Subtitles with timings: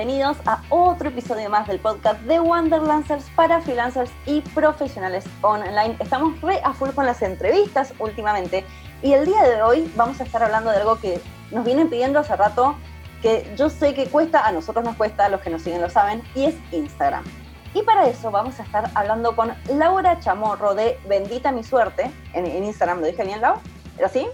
[0.00, 5.94] bienvenidos a otro episodio más del podcast de Wonderlancers para freelancers y profesionales online.
[6.00, 8.64] Estamos re a full con las entrevistas últimamente
[9.02, 12.18] y el día de hoy vamos a estar hablando de algo que nos vienen pidiendo
[12.18, 12.76] hace rato,
[13.20, 15.90] que yo sé que cuesta, a nosotros nos cuesta, a los que nos siguen lo
[15.90, 17.24] saben, y es Instagram.
[17.74, 22.46] Y para eso vamos a estar hablando con Laura Chamorro de Bendita Mi Suerte, en,
[22.64, 23.56] Instagram, ¿lo dije bien, Lau?
[23.98, 24.26] ¿Era así?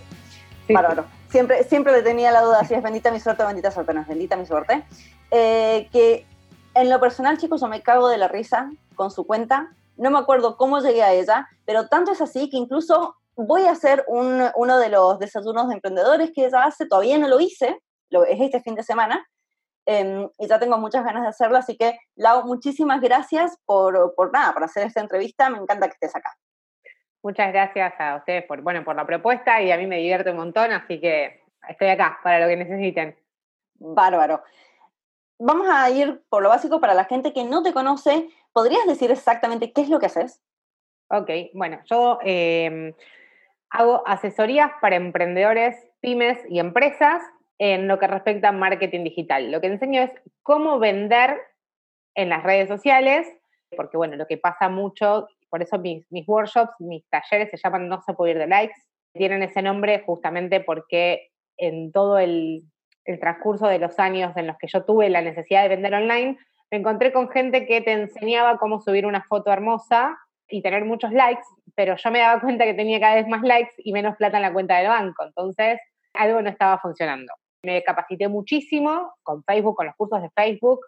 [0.69, 0.75] Sí.
[0.75, 1.07] Bárbaro.
[1.29, 4.03] Siempre, siempre le tenía la duda si es Bendita Mi Suerte o Bendita Suerte, no
[4.03, 4.85] es Bendita Mi Suerte.
[5.31, 6.27] Eh, que
[6.75, 9.73] en lo personal, chicos, yo me cago de la risa con su cuenta.
[9.97, 13.73] No me acuerdo cómo llegué a ella, pero tanto es así que incluso voy a
[13.73, 17.79] hacer uno de los desayunos de emprendedores que ella hace, todavía no lo hice,
[18.11, 19.27] lo, es este fin de semana,
[19.85, 24.33] em, y ya tengo muchas ganas de hacerlo, así que Lau, muchísimas gracias por, por
[24.33, 26.35] nada, por hacer esta entrevista, me encanta que estés acá.
[27.23, 30.37] Muchas gracias a ustedes por, bueno, por la propuesta y a mí me divierte un
[30.37, 33.17] montón, así que estoy acá para lo que necesiten.
[33.79, 34.43] Bárbaro.
[35.39, 38.29] Vamos a ir por lo básico para la gente que no te conoce.
[38.53, 40.43] ¿Podrías decir exactamente qué es lo que haces?
[41.09, 42.95] Ok, bueno, yo em,
[43.71, 47.23] hago asesorías para emprendedores, pymes y empresas
[47.59, 49.51] en lo que respecta a marketing digital.
[49.51, 50.11] Lo que enseño es
[50.43, 51.39] cómo vender
[52.15, 53.27] en las redes sociales,
[53.77, 57.89] porque bueno, lo que pasa mucho, por eso mis, mis workshops, mis talleres se llaman
[57.89, 58.77] No se puede ir de likes,
[59.13, 62.65] tienen ese nombre justamente porque en todo el,
[63.07, 66.39] el transcurso de los años en los que yo tuve la necesidad de vender online,
[66.71, 70.19] me encontré con gente que te enseñaba cómo subir una foto hermosa
[70.49, 71.45] y tener muchos likes,
[71.75, 74.43] pero yo me daba cuenta que tenía cada vez más likes y menos plata en
[74.43, 75.25] la cuenta del banco.
[75.25, 75.81] Entonces,
[76.15, 77.33] algo no estaba funcionando.
[77.63, 80.81] Me capacité muchísimo con Facebook, con los cursos de Facebook,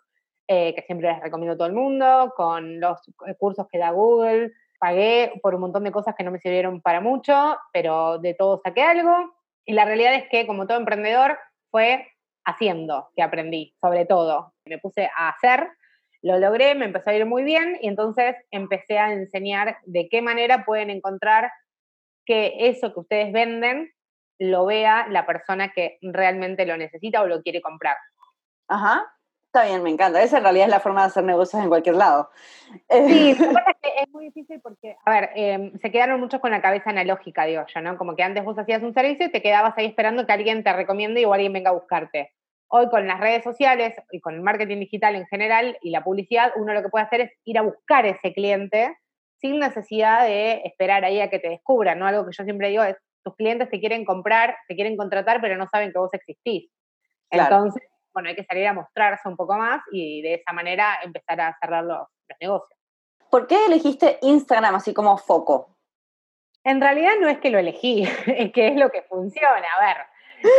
[0.47, 2.99] eh, que siempre les recomiendo a todo el mundo, con los
[3.39, 4.53] cursos que da Google.
[4.79, 8.61] Pagué por un montón de cosas que no me sirvieron para mucho, pero de todo
[8.65, 9.35] saqué algo.
[9.65, 11.37] Y la realidad es que, como todo emprendedor,
[11.71, 12.07] fue
[12.45, 14.55] haciendo que aprendí, sobre todo.
[14.65, 15.69] Me puse a hacer
[16.23, 20.21] lo logré, me empezó a ir muy bien y entonces empecé a enseñar de qué
[20.21, 21.51] manera pueden encontrar
[22.27, 23.93] que eso que ustedes venden
[24.41, 27.97] lo vea la persona que realmente lo necesita o lo quiere comprar.
[28.69, 29.07] Ajá,
[29.49, 30.23] está bien, me encanta.
[30.23, 32.31] Esa en realidad es la forma de hacer negocios en cualquier lado.
[32.91, 33.31] Sí,
[33.97, 37.65] es muy difícil porque, a ver, em, se quedaron muchos con la cabeza analógica, digo
[37.67, 37.97] yo, ¿no?
[37.97, 40.73] Como que antes vos hacías un servicio y te quedabas ahí esperando que alguien te
[40.73, 42.33] recomiende o alguien venga a buscarte.
[42.71, 46.53] Hoy con las redes sociales y con el marketing digital en general y la publicidad,
[46.57, 48.95] uno lo que puede hacer es ir a buscar ese cliente
[49.41, 52.07] sin necesidad de esperar ahí a que te descubran, ¿no?
[52.07, 55.57] Algo que yo siempre digo es, tus clientes te quieren comprar, te quieren contratar, pero
[55.57, 56.71] no saben que vos existís.
[57.31, 57.83] Entonces,
[58.19, 61.57] bueno, hay que salir a mostrarse un poco más y de esa manera empezar a
[61.61, 62.77] cerrar los, los negocios.
[63.31, 65.77] ¿Por qué elegiste Instagram así como foco?
[66.65, 69.69] En realidad no es que lo elegí, es que es lo que funciona.
[69.79, 69.97] A ver,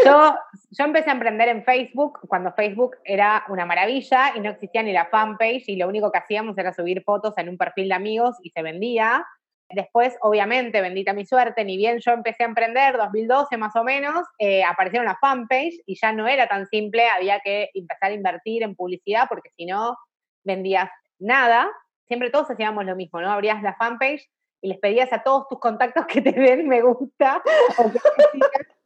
[0.06, 0.36] yo,
[0.72, 4.94] yo empecé a emprender en Facebook cuando Facebook era una maravilla y no existía ni
[4.94, 8.38] la fanpage y lo único que hacíamos era subir fotos en un perfil de amigos
[8.42, 9.25] y se vendía.
[9.72, 14.25] Después, obviamente, bendita mi suerte, ni bien yo empecé a emprender, 2012 más o menos,
[14.40, 18.63] eh, aparecieron las fanpage y ya no era tan simple, había que empezar a invertir
[18.63, 19.97] en publicidad porque si no
[20.44, 21.69] vendías nada.
[22.07, 23.31] Siempre todos hacíamos lo mismo, ¿no?
[23.31, 24.28] Abrías la fanpage
[24.62, 27.41] y les pedías a todos tus contactos que te den me gusta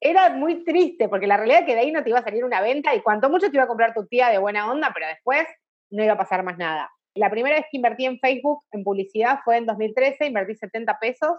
[0.00, 2.44] era muy triste, porque la realidad es que de ahí no te iba a salir
[2.44, 5.06] una venta y cuanto mucho te iba a comprar tu tía de buena onda, pero
[5.06, 5.46] después
[5.90, 6.90] no iba a pasar más nada.
[7.16, 11.32] La primera vez que invertí en Facebook en publicidad fue en 2013, invertí 70 pesos,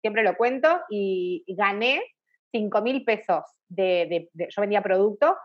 [0.00, 2.02] siempre lo cuento, y, gané
[2.52, 5.36] 5 mil pesos de, yo vendía producto.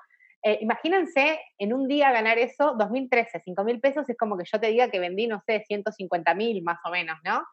[0.44, 4.60] Eh, imagínense en un día ganar eso, 2013, 5 mil pesos es como que yo
[4.60, 7.44] te diga que vendí, no sé, 150 mil más o menos, ¿no?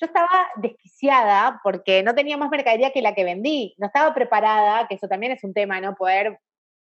[0.00, 3.74] yo estaba desquiciada porque no tenía más mercadería que la que vendí.
[3.78, 5.94] No estaba preparada, que eso también es un tema, ¿no?
[5.96, 6.38] Poder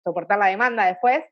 [0.04, 1.24] soportar la demanda después.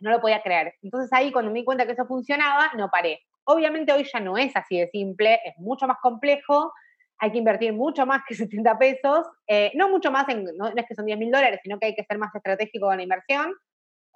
[0.00, 0.74] No lo podía creer.
[0.82, 3.20] Entonces ahí cuando me di cuenta que eso funcionaba, no paré.
[3.44, 6.72] Obviamente hoy ya no es así de simple, es mucho más complejo,
[7.18, 10.86] hay que invertir mucho más que 70 pesos, eh, no mucho más, en, no, es
[10.86, 13.54] que son 10 mil dólares, sino que hay que ser más estratégico con la inversión,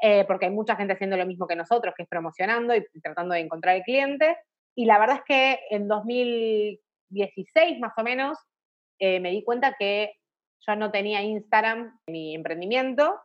[0.03, 3.35] eh, porque hay mucha gente haciendo lo mismo que nosotros, que es promocionando y tratando
[3.35, 4.37] de encontrar el cliente.
[4.75, 6.81] Y la verdad es que en 2000,
[7.11, 8.39] 16 más o menos,
[8.99, 10.15] eh, me di cuenta que
[10.67, 13.19] yo no tenía Instagram en mi emprendimiento.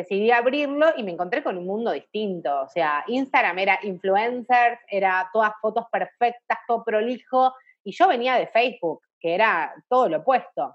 [0.00, 2.62] Decidí abrirlo y me encontré con un mundo distinto.
[2.62, 7.52] O sea, Instagram era influencers, era todas fotos perfectas, todo prolijo,
[7.84, 10.74] y yo venía de Facebook, que era todo lo opuesto.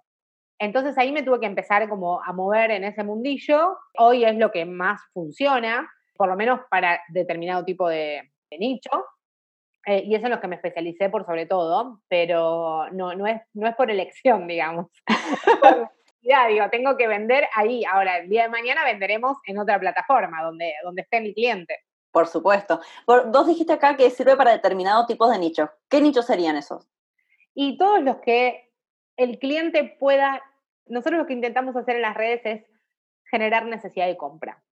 [0.60, 3.78] Entonces ahí me tuve que empezar como a mover en ese mundillo.
[3.98, 8.92] Hoy es lo que más funciona, por lo menos para determinado tipo de nicho.
[9.88, 13.42] Eh, y eso es lo que me especialicé por sobre todo, pero no, no, es,
[13.54, 14.88] no es por elección, digamos.
[16.48, 17.84] Digo, tengo que vender ahí.
[17.86, 21.80] Ahora, el día de mañana venderemos en otra plataforma donde, donde esté mi cliente.
[22.12, 22.80] Por supuesto.
[23.06, 25.70] Por, vos dijiste acá que sirve para determinados tipos de nichos.
[25.90, 26.88] ¿Qué nichos serían esos?
[27.54, 28.72] Y todos los que
[29.18, 30.42] el cliente pueda,
[30.88, 32.64] nosotros lo que intentamos hacer en las redes es
[33.30, 34.64] generar necesidad de compra.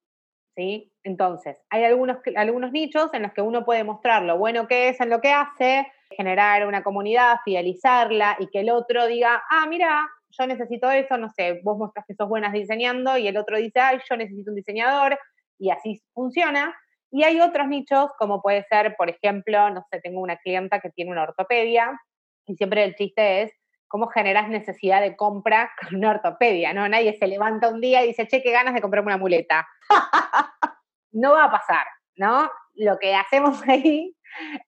[0.56, 0.94] ¿Sí?
[1.04, 5.02] Entonces, hay algunos, algunos nichos en los que uno puede mostrar lo bueno que es
[5.02, 10.08] en lo que hace, generar una comunidad, fidelizarla y que el otro diga, ah, mira,
[10.38, 13.80] yo necesito eso, no sé, vos mostras que sos buenas diseñando y el otro dice,
[13.80, 15.18] ay, yo necesito un diseñador
[15.60, 16.76] y así funciona.
[17.12, 20.90] Y hay otros nichos, como puede ser, por ejemplo, no sé, tengo una clienta que
[20.90, 22.00] tiene una ortopedia
[22.48, 23.52] y siempre el chiste es
[23.88, 26.88] cómo generas necesidad de compra con una ortopedia, ¿no?
[26.88, 29.68] Nadie se levanta un día y dice, che, qué ganas de comprarme una muleta.
[31.12, 32.50] no va a pasar, ¿no?
[32.74, 34.16] Lo que hacemos ahí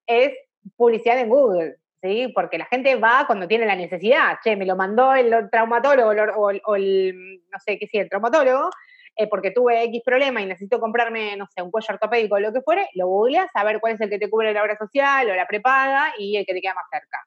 [0.06, 0.32] es
[0.78, 2.32] publicidad en Google, ¿sí?
[2.34, 4.38] Porque la gente va cuando tiene la necesidad.
[4.44, 8.70] Che, me lo mandó el traumatólogo o, el, no sé qué sí, el traumatólogo,
[9.16, 12.54] eh, porque tuve X problema y necesito comprarme, no sé, un cuello ortopédico o lo
[12.54, 15.30] que fuere, lo googleas a ver cuál es el que te cubre la obra social
[15.30, 17.26] o la prepaga y el que te queda más cerca.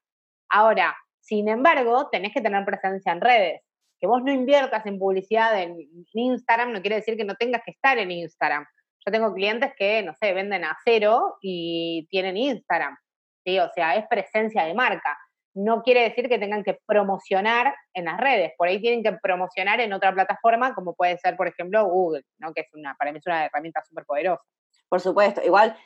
[0.50, 3.62] Ahora, sin embargo, tenés que tener presencia en redes.
[4.00, 5.76] Que vos no inviertas en publicidad en
[6.12, 8.64] Instagram no quiere decir que no tengas que estar en Instagram.
[9.04, 12.96] Yo tengo clientes que, no sé, venden a cero y tienen Instagram.
[13.58, 15.16] O sea, es presencia de marca.
[15.54, 19.80] No quiere decir que tengan que promocionar en las redes, por ahí tienen que promocionar
[19.80, 22.22] en otra plataforma, como puede ser, por ejemplo, Google,
[22.54, 24.42] que es una, para mí es una herramienta súper poderosa.
[24.88, 25.76] Por supuesto, igual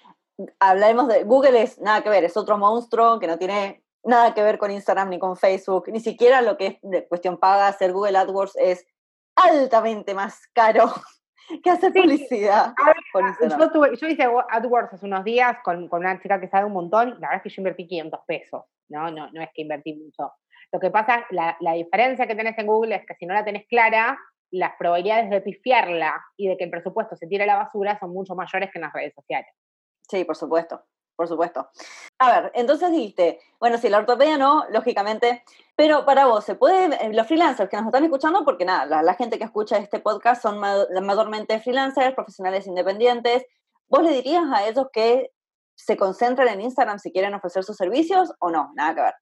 [0.58, 4.42] hablaremos de Google es nada que ver, es otro monstruo que no tiene nada que
[4.42, 8.18] ver con Instagram ni con Facebook, ni siquiera lo que es cuestión paga, hacer Google
[8.18, 8.84] AdWords es
[9.36, 10.92] altamente más caro
[11.62, 12.74] que hacer publicidad.
[14.00, 17.36] yo, hice AdWords hace unos días con, una chica que sabe un montón, la verdad
[17.36, 19.10] es que yo invertí 500 pesos, ¿no?
[19.10, 20.32] No, no es que invertí mucho.
[20.72, 23.44] Lo que pasa, la, la diferencia que tenés en Google es que si no la
[23.44, 24.18] tenés clara,
[24.50, 28.12] las probabilidades de pifiarla y de que el presupuesto se tire a la basura son
[28.12, 29.52] mucho mayores que en las redes sociales.
[30.08, 30.84] Sí, por supuesto
[31.16, 31.68] por supuesto.
[32.18, 35.42] A ver, entonces dijiste, bueno, si la ortopedia no, lógicamente,
[35.76, 39.14] pero para vos, ¿se puede, eh, los freelancers que nos están escuchando, porque nada, la,
[39.14, 43.44] gente que escucha este podcast son mayormente freelancers, profesionales independientes,
[43.88, 45.32] ¿vos le dirías a ellos que
[45.74, 48.72] se concentren en Instagram si quieren ofrecer sus servicios o no?
[48.74, 49.14] Nada que ver.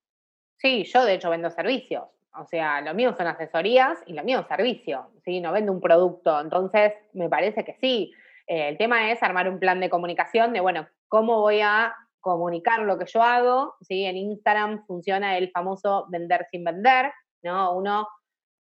[0.57, 2.05] Sí, yo de hecho vendo servicios.
[2.39, 5.41] O sea, lo mío son asesorías y lo mío es servicio, ¿sí?
[5.41, 6.41] No vendo un producto.
[6.41, 8.13] Entonces, me parece que sí.
[8.47, 12.81] Eh, el tema es armar un plan de comunicación de, bueno, cómo voy a comunicar
[12.83, 14.05] lo que yo hago, ¿sí?
[14.05, 17.13] En Instagram funciona el famoso vender sin vender,
[17.43, 17.75] ¿no?
[17.77, 18.07] Uno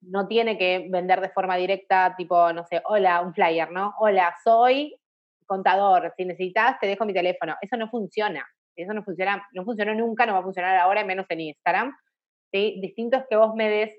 [0.02, 3.94] no tiene que vender de forma directa, tipo, no sé, hola, un flyer, ¿no?
[3.98, 4.96] Hola, soy
[5.46, 7.54] contador, si necesitas te dejo mi teléfono.
[7.60, 8.44] Eso no funciona.
[8.76, 11.96] Eso no funciona, no funcionó nunca, no va a funcionar ahora, menos en Instagram.
[12.52, 12.78] ¿sí?
[12.80, 13.94] Distinto es que vos me des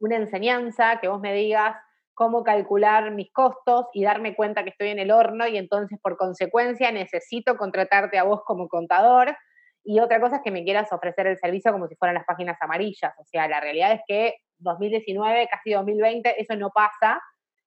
[0.00, 1.76] una enseñanza, que vos me digas,
[2.16, 6.16] cómo calcular mis costos y darme cuenta que estoy en el horno y entonces por
[6.16, 9.36] consecuencia necesito contratarte a vos como contador.
[9.84, 12.56] Y otra cosa es que me quieras ofrecer el servicio como si fueran las páginas
[12.60, 13.12] amarillas.
[13.18, 17.22] O sea, la realidad es que 2019, casi 2020, eso no pasa.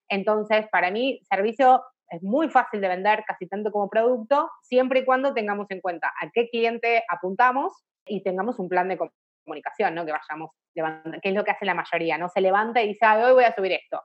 [0.10, 5.06] Entonces, para mí, servicio es muy fácil de vender, casi tanto como producto, siempre y
[5.06, 7.72] cuando tengamos en cuenta a qué cliente apuntamos
[8.04, 8.98] y tengamos un plan de
[9.46, 10.08] comunicación, ¿no?
[10.08, 12.30] Que vayamos levantando, que es lo que hace la mayoría, ¿no?
[12.30, 14.02] Se levanta y dice, ah, hoy voy a subir esto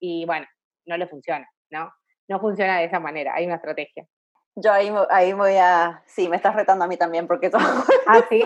[0.00, 0.46] y bueno,
[0.86, 1.92] no le funciona, ¿no?
[2.28, 4.06] No funciona de esa manera, hay una estrategia.
[4.56, 7.60] Yo ahí, ahí voy a, sí, me estás retando a mí también, porque todo...
[8.06, 8.42] Ah, sí.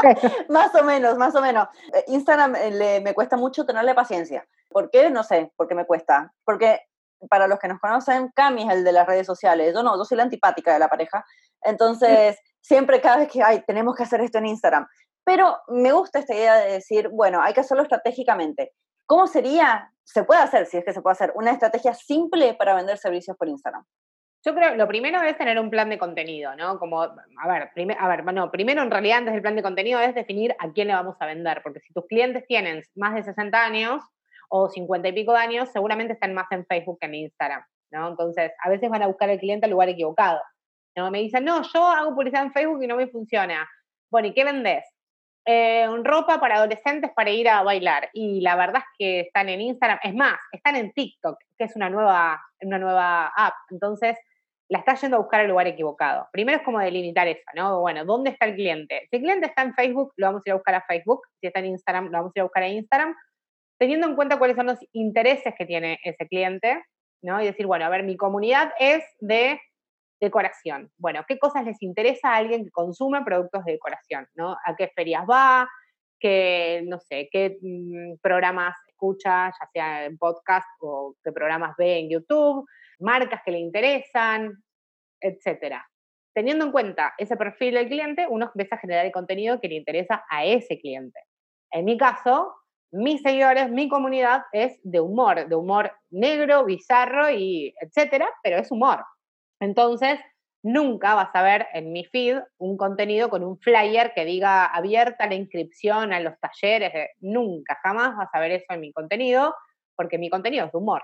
[0.48, 1.68] más o menos, más o menos.
[1.92, 4.46] Eh, Instagram eh, le, me cuesta mucho tenerle paciencia.
[4.70, 5.10] ¿Por qué?
[5.10, 6.32] No sé, por qué me cuesta.
[6.44, 6.80] Porque
[7.28, 9.74] para los que nos conocen, Cami es el de las redes sociales.
[9.74, 11.24] Yo no, yo soy la antipática de la pareja.
[11.62, 14.86] Entonces, siempre cada vez que, hay tenemos que hacer esto en Instagram.
[15.24, 18.72] Pero me gusta esta idea de decir, bueno, hay que hacerlo estratégicamente.
[19.12, 22.74] ¿Cómo sería se puede hacer, si es que se puede hacer, una estrategia simple para
[22.74, 23.84] vender servicios por Instagram?
[24.42, 26.78] Yo creo, lo primero es tener un plan de contenido, ¿no?
[26.78, 27.12] Como, a
[27.46, 30.72] ver, a ver, no, primero en realidad antes del plan de contenido es definir a
[30.72, 34.02] quién le vamos a vender, porque si tus clientes tienen más de 60 años
[34.48, 38.08] o 50 y pico de años, seguramente están más en Facebook que en Instagram, ¿no?
[38.08, 40.40] Entonces, a veces van a buscar al cliente al lugar equivocado,
[40.96, 41.10] ¿no?
[41.10, 43.68] Me dicen, no, yo hago publicidad en Facebook y no me funciona.
[44.10, 44.86] Bueno, ¿y qué vendes?
[45.44, 48.10] Eh, ropa para adolescentes para ir a bailar.
[48.12, 51.76] Y la verdad es que están en Instagram, es más, están en TikTok, que es
[51.76, 53.54] una nueva, una nueva app.
[53.70, 54.16] Entonces,
[54.68, 56.28] la está yendo a buscar al lugar equivocado.
[56.32, 57.80] Primero es como delimitar eso, ¿no?
[57.80, 59.06] Bueno, ¿dónde está el cliente?
[59.10, 61.20] Si el cliente está en Facebook, lo vamos a ir a buscar a Facebook.
[61.40, 63.14] Si está en Instagram, lo vamos a ir a buscar a Instagram.
[63.78, 66.82] Teniendo en cuenta cuáles son los intereses que tiene ese cliente,
[67.22, 67.42] ¿no?
[67.42, 69.60] Y decir, bueno, a ver, mi comunidad es de
[70.22, 70.90] decoración.
[70.96, 74.26] Bueno, ¿qué cosas les interesa a alguien que consume productos de decoración?
[74.34, 74.52] ¿no?
[74.64, 75.68] ¿A qué ferias va?
[76.20, 81.98] ¿Qué, no sé, qué mm, programas escucha, ya sea en podcast o qué programas ve
[81.98, 82.64] en YouTube,
[83.00, 84.62] marcas que le interesan,
[85.20, 85.84] etcétera.
[86.32, 89.74] Teniendo en cuenta ese perfil del cliente, uno empieza a generar el contenido que le
[89.74, 91.18] interesa a ese cliente.
[91.72, 92.54] En mi caso,
[92.92, 98.70] mis seguidores, mi comunidad es de humor, de humor negro, bizarro y etcétera, pero es
[98.70, 99.04] humor.
[99.62, 100.18] Entonces,
[100.64, 105.28] nunca vas a ver en mi feed un contenido con un flyer que diga abierta
[105.28, 107.10] la inscripción a los talleres.
[107.20, 109.54] nunca, jamás vas a ver eso en mi contenido,
[109.96, 111.02] porque mi contenido es de humor.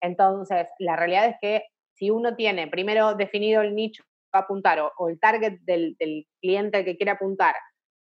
[0.00, 4.80] Entonces, la realidad es que si uno tiene primero definido el nicho que a apuntar
[4.80, 5.94] o, el target del,
[6.40, 7.54] cliente que quiere apuntar,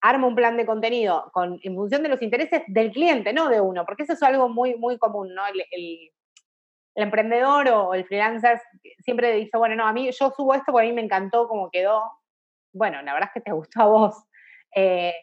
[0.03, 3.63] arma un plan de contenido con, en función de los intereses del cliente, no de
[3.63, 5.43] uno, porque eso es algo muy, muy común, ¿no?
[6.95, 8.61] Emprendedor o el freelancer
[9.01, 11.71] siempre dice, bueno, no, a mí yo subo esto porque a mí me encantó cómo
[11.71, 12.11] quedó.
[12.73, 14.25] Bueno, la verdad es que te gustó a vos.
[14.75, 15.15] Eh,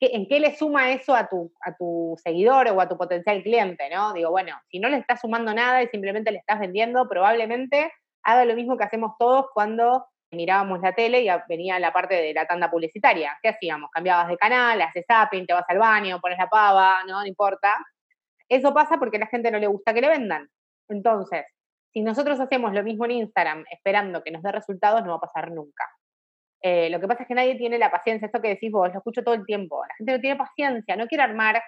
[0.00, 3.88] ¿En qué le suma eso a tu, a tu seguidor o a tu potencial cliente?
[3.88, 4.12] ¿no?
[4.12, 7.90] Digo, bueno, si no le estás sumando nada y simplemente le estás vendiendo, probablemente
[8.22, 12.34] haga lo mismo que hacemos todos cuando mirábamos la tele y venía la parte de
[12.34, 13.38] la tanda publicitaria.
[13.42, 13.90] ¿Qué hacíamos?
[13.90, 17.76] Cambiabas de canal, haces zapping, te vas al baño, pones la pava, no, no importa.
[18.48, 20.48] Eso pasa porque a la gente no le gusta que le vendan.
[20.88, 21.44] Entonces,
[21.92, 25.20] si nosotros hacemos lo mismo en Instagram esperando que nos dé resultados, no va a
[25.20, 25.88] pasar nunca.
[26.60, 28.98] Eh, lo que pasa es que nadie tiene la paciencia, esto que decís vos, lo
[28.98, 29.84] escucho todo el tiempo.
[29.86, 31.62] La gente no tiene paciencia, no quiere armar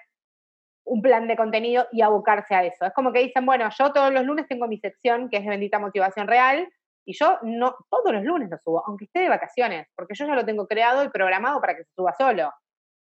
[0.85, 2.85] un plan de contenido y abocarse a eso.
[2.85, 5.49] Es como que dicen, bueno, yo todos los lunes tengo mi sección que es de
[5.49, 6.67] bendita motivación real
[7.05, 10.35] y yo no todos los lunes lo subo, aunque esté de vacaciones, porque yo ya
[10.35, 12.51] lo tengo creado y programado para que se suba solo.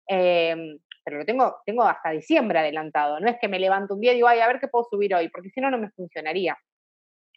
[0.07, 3.19] Em, pero lo tengo, tengo hasta diciembre adelantado.
[3.19, 5.15] No es que me levanto un día y digo, ay, a ver qué puedo subir
[5.15, 6.55] hoy, porque si no, no me funcionaría.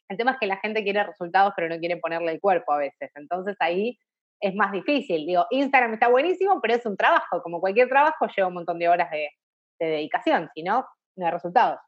[0.10, 2.80] El tema es que la gente quiere resultados, pero no quiere ponerle el cuerpo a
[2.80, 3.10] veces.
[3.16, 3.98] Entonces ahí
[4.42, 5.26] es más difícil.
[5.26, 7.42] Digo, Instagram está buenísimo, pero es un trabajo.
[7.42, 9.30] Como cualquier trabajo, lleva un montón de horas de,
[9.80, 10.86] dedicación, si no,
[11.16, 11.80] no hay resultados.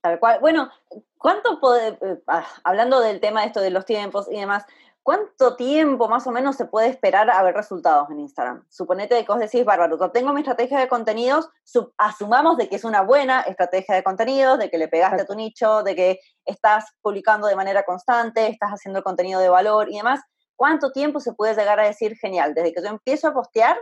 [0.00, 0.38] Tal cual.
[0.38, 0.70] Bueno,
[1.18, 4.64] ¿cuánto puede, eh, ah, hablando del tema esto de los tiempos y demás,
[5.08, 8.66] ¿Cuánto tiempo más o menos se puede esperar a ver resultados en Instagram?
[8.68, 11.48] Suponete que vos decís, bárbaro, tengo mi estrategia de contenidos,
[11.96, 15.34] asumamos de que es una buena estrategia de contenidos, de que le pegaste a tu
[15.34, 20.20] nicho, de que estás publicando de manera constante, estás haciendo contenido de valor y demás.
[20.54, 22.52] ¿Cuánto tiempo se puede llegar a decir genial?
[22.52, 23.78] Desde que yo empiezo a postear,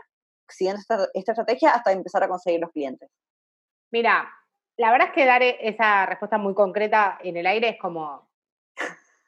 [0.48, 3.10] siguiendo esta, esta estrategia, hasta empezar a conseguir los clientes.
[3.90, 4.30] Mira,
[4.76, 8.28] la verdad es que dar e, esa respuesta muy concreta en el aire es como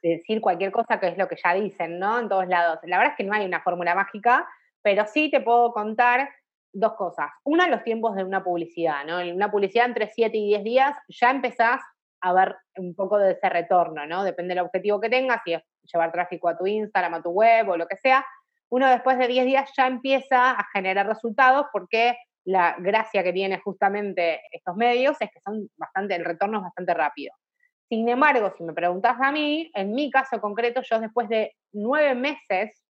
[0.03, 2.19] decir cualquier cosa que es lo que ya dicen, ¿no?
[2.19, 2.79] En todos lados.
[2.85, 4.47] La verdad es que no hay una fórmula mágica,
[4.83, 6.29] pero sí te puedo contar
[6.73, 7.31] dos cosas.
[7.45, 9.21] Una, los tiempos de una publicidad, ¿no?
[9.21, 11.81] En una publicidad entre 7 y 10 días ya empezás
[12.21, 14.25] a ver un poco de ese retorno, ¿no?
[14.25, 17.69] Depende del objetivo que tengas, si es llevar tráfico a tu Instagram, a tu web
[17.69, 18.25] o lo que sea.
[18.71, 23.61] Uno después de 10 días ya empieza a generar resultados porque la gracia que tiene
[23.61, 27.33] justamente estos medios es que son bastante, el retorno es bastante rápido.
[27.89, 32.15] Sin embargo, si me preguntas a mí, en mi caso concreto, yo después de nueve
[32.15, 32.85] meses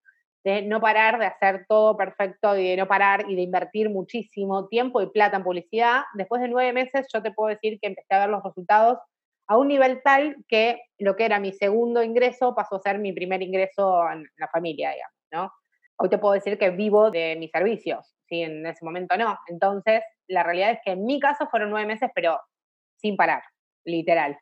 [0.42, 4.68] de no parar de hacer todo perfecto y de no parar y de invertir muchísimo
[4.68, 8.14] tiempo y plata en publicidad, después de nueve meses yo te puedo decir que empecé
[8.14, 8.98] a ver los resultados
[9.48, 13.12] a un nivel tal que lo que era mi segundo ingreso pasó a ser mi
[13.12, 15.52] primer ingreso en la familia, digamos, ¿no?
[15.98, 18.42] Hoy te puedo decir que vivo de mis servicios, ¿sí?
[18.42, 19.36] En ese momento no.
[19.48, 22.40] Entonces, la realidad es que en mi caso fueron nueve meses, pero
[22.96, 23.42] sin parar,
[23.84, 24.38] literal.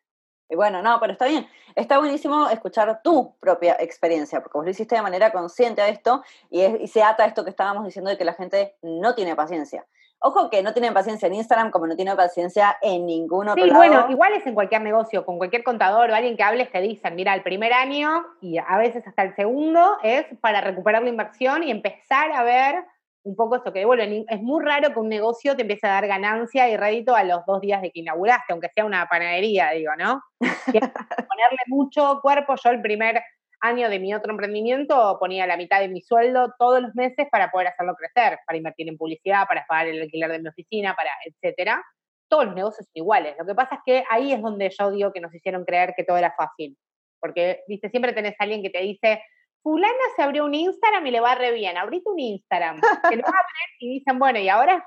[0.55, 1.47] Bueno, no, pero está bien.
[1.75, 6.23] Está buenísimo escuchar tu propia experiencia, porque vos lo hiciste de manera consciente a esto
[6.51, 9.85] y, se ata a esto que estábamos diciendo de que la gente no tiene paciencia.
[10.21, 13.71] Ojo que no tienen paciencia en Instagram como no tiene paciencia en ningún otro sí,
[13.71, 17.15] bueno, igual es en cualquier negocio, con cualquier contador o alguien que hables te dicen,
[17.15, 21.63] mira, el primer año y a veces hasta el segundo es para recuperar la inversión
[21.63, 22.85] y empezar a ver
[23.25, 24.27] un poco eso que devuelven.
[24.29, 27.45] Es muy raro que un negocio te empiece a dar ganancia y rédito a los
[27.47, 30.23] dos días de que inauguraste, aunque sea una panadería, digo, ¿no?
[30.41, 32.55] ponerle mucho cuerpo.
[32.63, 33.23] Yo el primer
[33.61, 37.51] año de mi otro emprendimiento ponía la mitad de mi sueldo todos los meses para
[37.51, 41.11] poder hacerlo crecer, para invertir en publicidad, para pagar el alquiler de mi oficina, para
[41.25, 41.83] etcétera.
[42.29, 43.35] Todos los negocios son iguales.
[43.39, 46.05] Lo que pasa es que ahí es donde yo digo que nos hicieron creer que
[46.05, 46.77] todo era fácil.
[47.21, 49.23] Porque, viste, siempre tenés a alguien que te dice,
[49.65, 53.27] fulana se abrió un Instagram y le va re bien, abrite un Instagram, que lo
[53.27, 54.87] abren y dicen, bueno, ¿y ahora?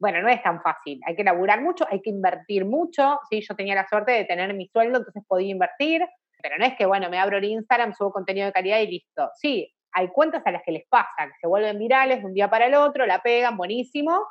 [0.00, 3.54] Bueno, no es tan fácil, hay que laburar mucho, hay que invertir mucho, sí, yo
[3.54, 6.08] tenía la suerte de tener mi sueldo, entonces podía invertir,
[6.42, 9.30] pero no es que, bueno, me abro el Instagram, subo contenido de calidad y listo.
[9.36, 12.48] Sí, hay cuentas a las que les pasa, que se vuelven virales de un día
[12.48, 14.26] para el otro, la pegan, buenísimo,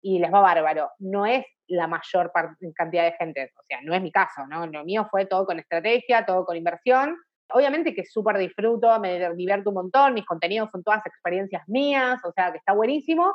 [0.00, 0.90] y les va bárbaro.
[1.00, 2.32] No es la mayor
[2.74, 4.66] cantidad de gente, o sea, no es mi caso, ¿no?
[4.66, 7.16] Lo mío fue todo con estrategia, todo con inversión,
[7.52, 12.32] Obviamente que súper disfruto, me divierto un montón, mis contenidos son todas experiencias mías, o
[12.32, 13.34] sea que está buenísimo,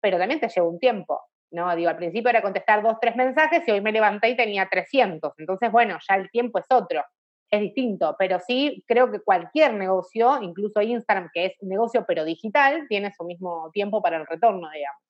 [0.00, 1.20] pero también te lleva un tiempo.
[1.50, 1.74] ¿no?
[1.74, 5.32] Digo, al principio era contestar dos, tres mensajes y hoy me levanté y tenía 300.
[5.38, 7.04] Entonces, bueno, ya el tiempo es otro,
[7.50, 12.24] es distinto, pero sí creo que cualquier negocio, incluso Instagram, que es un negocio pero
[12.24, 15.02] digital, tiene su mismo tiempo para el retorno, digamos.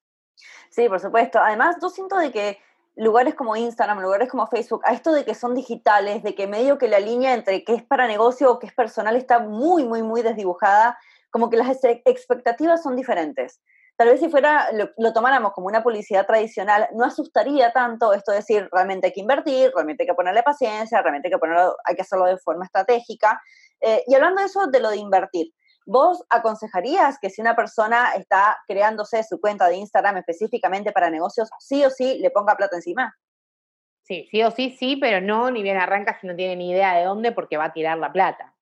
[0.70, 1.38] Sí, por supuesto.
[1.38, 2.58] Además, yo siento de que
[2.96, 6.78] lugares como Instagram, lugares como Facebook, a esto de que son digitales, de que medio
[6.78, 10.02] que la línea entre qué es para negocio o qué es personal está muy, muy,
[10.02, 10.98] muy desdibujada,
[11.30, 13.60] como que las expectativas son diferentes.
[13.96, 18.38] Tal vez si fuera, lo, tomáramos como una publicidad tradicional, no asustaría tanto esto de
[18.38, 21.94] decir, realmente hay que invertir, realmente hay que ponerle paciencia, realmente hay que, ponerlo, hay
[21.94, 23.38] que hacerlo de forma estratégica.
[23.80, 25.52] Eh, y hablando de eso, de lo de invertir,
[25.86, 31.48] ¿vos aconsejarías que si una persona está creándose su cuenta de Instagram específicamente para negocios,
[31.58, 33.14] sí o sí le ponga plata encima?
[34.02, 36.94] Sí, sí o sí, sí, pero no, ni bien arranca si no tiene ni idea
[36.96, 38.54] de dónde porque va a tirar la plata.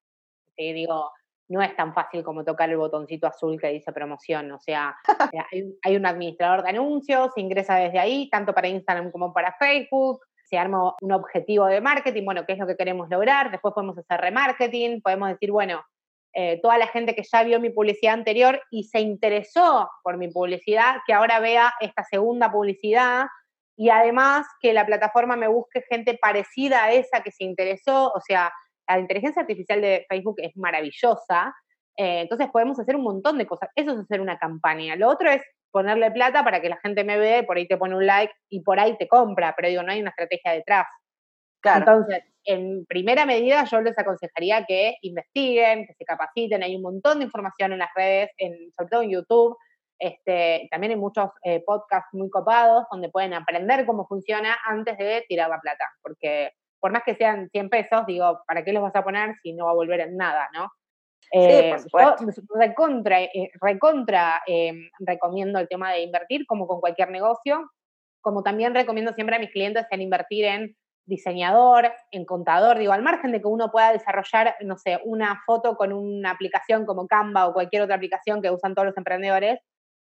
[0.56, 1.10] Te digo,
[1.48, 4.52] no es tan fácil como tocar el botoncito azul que dice promoción.
[4.52, 4.96] O sea,
[5.52, 9.54] eh, hay, un administrador de anuncios, se ingresa desde ahí, tanto para Instagram como para
[9.58, 10.20] Facebook.
[10.44, 13.50] Se arma un objetivo de marketing, bueno, qué es lo que queremos lograr.
[13.50, 15.82] Después podemos hacer remarketing, podemos decir, bueno,
[16.40, 20.28] eh, toda la gente que ya vio mi publicidad anterior y se interesó por mi
[20.28, 23.26] publicidad, que ahora vea esta segunda publicidad
[23.76, 28.20] y además que la plataforma me busque gente parecida a esa que se interesó, o
[28.20, 28.52] sea,
[28.86, 31.52] la inteligencia artificial de Facebook es maravillosa,
[31.96, 33.70] eh, entonces podemos hacer un montón de cosas.
[33.74, 34.94] Eso es hacer una campaña.
[34.94, 35.42] Lo otro es
[35.72, 38.62] ponerle plata para que la gente me vea, por ahí te pone un like y
[38.62, 40.86] por ahí te compra, pero digo, no hay una estrategia detrás.
[41.60, 41.78] Claro.
[41.78, 46.62] Entonces, en primera medida, yo les aconsejaría que investiguen, que se capaciten.
[46.62, 49.56] Hay un montón de información en las redes, en, sobre todo en YouTube.
[49.98, 55.24] Este, también hay muchos eh, podcasts muy copados donde pueden aprender cómo funciona antes de
[55.28, 58.94] tirar la plata, porque por más que sean 100 pesos, digo, ¿para qué los vas
[58.94, 60.70] a poner si no va a volver en nada, no?
[61.32, 61.76] Eh,
[62.54, 67.70] recontra, eh, recontra em, recomiendo el tema de invertir, como con cualquier negocio,
[68.22, 70.76] como también recomiendo siempre a mis clientes en invertir en
[71.08, 75.76] diseñador, en contador, digo, al margen de que uno pueda desarrollar, no sé, una foto
[75.76, 79.58] con una aplicación como Canva o cualquier otra aplicación que usan todos los emprendedores,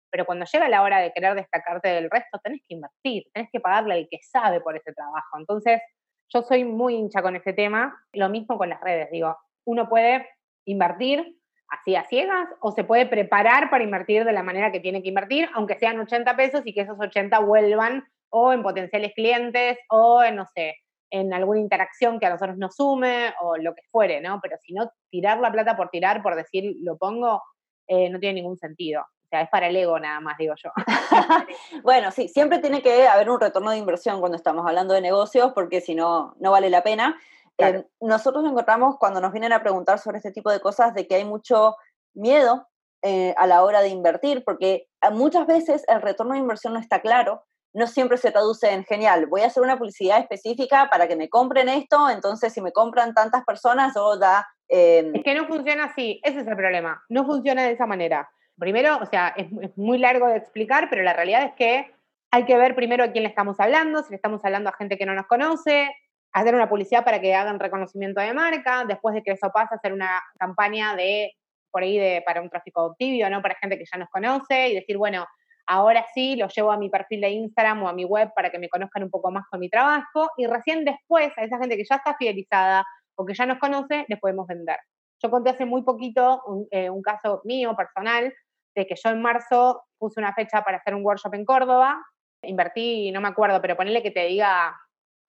[0.10, 3.60] pero cuando llega la hora de querer destacarte del resto, tenés que invertir, tenés que
[3.60, 5.38] pagarle al que sabe por ese trabajo.
[5.38, 5.82] Entonces,
[6.30, 7.98] yo soy muy hincha con ese tema.
[8.14, 9.10] Lo mismo con las redes.
[9.12, 10.28] Digo, uno puede
[10.66, 11.38] invertir
[11.70, 15.10] así a ciegas o se puede preparar para invertir de la manera que tiene que
[15.10, 20.24] invertir, aunque sean 80 pesos y que esos 80 vuelvan o en potenciales clientes o
[20.24, 20.76] en, no sé,
[21.10, 24.40] en alguna interacción que a nosotros nos sume o lo que fuere, ¿no?
[24.42, 27.42] Pero si no, tirar la plata por tirar, por decir lo pongo,
[27.88, 29.02] eh, no tiene ningún sentido.
[29.02, 30.72] O sea, es para el ego nada más, digo yo.
[31.84, 35.52] bueno, sí, siempre tiene que haber un retorno de inversión cuando estamos hablando de negocios,
[35.54, 37.18] porque si no, no vale la pena.
[37.58, 41.16] Eh, nosotros encontramos cuando nos vienen a preguntar sobre este tipo de cosas de que
[41.16, 41.76] hay mucho
[42.14, 42.68] miedo
[43.02, 47.02] eh, a la hora de invertir, porque muchas veces el retorno de inversión no está
[47.02, 47.44] claro,
[47.78, 51.30] no siempre se traduce en genial, voy a hacer una publicidad específica para que me
[51.30, 54.48] compren esto, entonces si me compran tantas personas o da...
[54.68, 58.28] Eh, es que no funciona así, ese es el problema, no funciona de esa manera
[58.58, 61.94] primero, o sea, es, muy largo de explicar, pero la realidad es que
[62.32, 64.98] hay que ver primero a quién le estamos hablando, si le estamos hablando a gente
[64.98, 65.96] que no nos conoce,
[66.34, 69.94] hacer una publicidad para que hagan reconocimiento de marca, después de que eso pase, hacer
[69.94, 71.36] una campaña de,
[71.70, 73.44] por ahí, de, para un tráfico tibio, ¿no?
[73.44, 75.28] Para gente que ya nos conoce y decir, bueno,
[75.68, 78.60] ahora sí, lo llevo a mi perfil de Instagram o a mi web para que
[78.60, 81.84] me conozcan un poco más con mi trabajo y recién después a esa gente que
[81.88, 84.78] ya está fidelizada o que ya nos conoce, les podemos vender.
[85.22, 88.34] Yo conté hace muy poquito un, eh, caso mío personal
[88.76, 92.00] de que yo en marzo puse una fecha para hacer un workshop en Córdoba,
[92.44, 94.80] invertí, no me acuerdo, pero ponele que te diga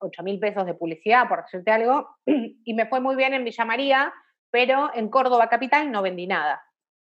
[0.01, 3.64] 8 mil pesos de publicidad, por decirte algo, y me fue muy bien en Villa
[3.64, 4.12] María,
[4.51, 6.62] pero en Córdoba Capital no vendí nada.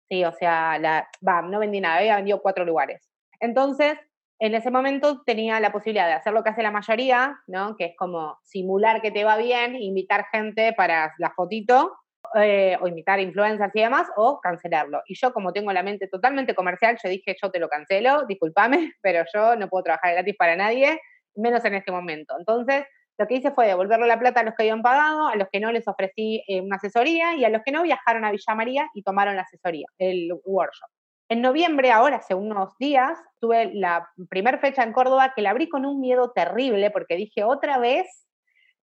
[0.09, 3.12] Sí, o sea, la, va, no vendí nada, había vendido cuatro lugares.
[3.43, 3.97] Entonces,
[4.39, 7.75] en ese momento tenía la posibilidad de hacer lo que hace la mayoría, ¿no?
[7.75, 11.93] Que es como simular que te va bien, invitar gente para la fotito
[12.35, 15.01] eh, o invitar influencers y demás, o cancelarlo.
[15.07, 18.93] Y yo, como tengo la mente totalmente comercial, yo dije, yo te lo cancelo, discúlpame,
[19.01, 21.01] pero yo no puedo trabajar gratis para nadie,
[21.35, 22.35] menos en este momento.
[22.39, 22.85] Entonces,
[23.17, 25.59] lo que hice fue devolverle la plata a los que habían pagado, a los que
[25.59, 28.89] no les ofrecí eh, una asesoría y a los que no viajaron a Villa María
[28.93, 30.89] y tomaron la asesoría, el workshop.
[31.29, 35.69] En noviembre, ahora hace unos días, tuve la primera fecha en Córdoba que la abrí
[35.69, 38.27] con un miedo terrible porque dije otra vez,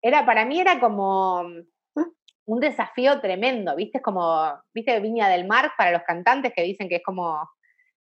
[0.03, 1.45] era para mí era como
[2.47, 4.03] un desafío tremendo, ¿viste?
[4.03, 4.99] Como, ¿viste?
[5.01, 7.49] Viña del Mar para los cantantes que dicen que es como,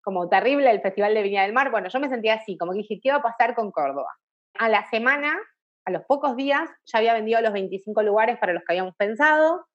[0.02, 1.70] como terrible el Festival de Viña del Mar.
[1.70, 4.10] Bueno, yo me sentía así, como que dije, ¿qué va a pasar con Córdoba?
[4.58, 5.38] A la semana,
[5.86, 9.68] a los pocos días, ya había vendido los 25 lugares para los que habíamos pensado,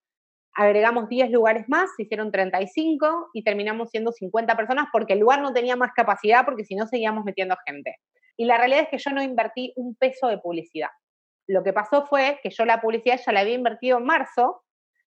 [0.54, 5.40] agregamos 10 lugares más, se hicieron 35 y terminamos siendo 50 personas porque el lugar
[5.40, 7.96] no tenía más capacidad porque si no seguíamos metiendo gente.
[8.36, 10.90] Y la realidad es que yo no invertí un peso de publicidad.
[11.46, 14.62] Lo que pasó fue que yo la publicidad ya la había invertido en marzo,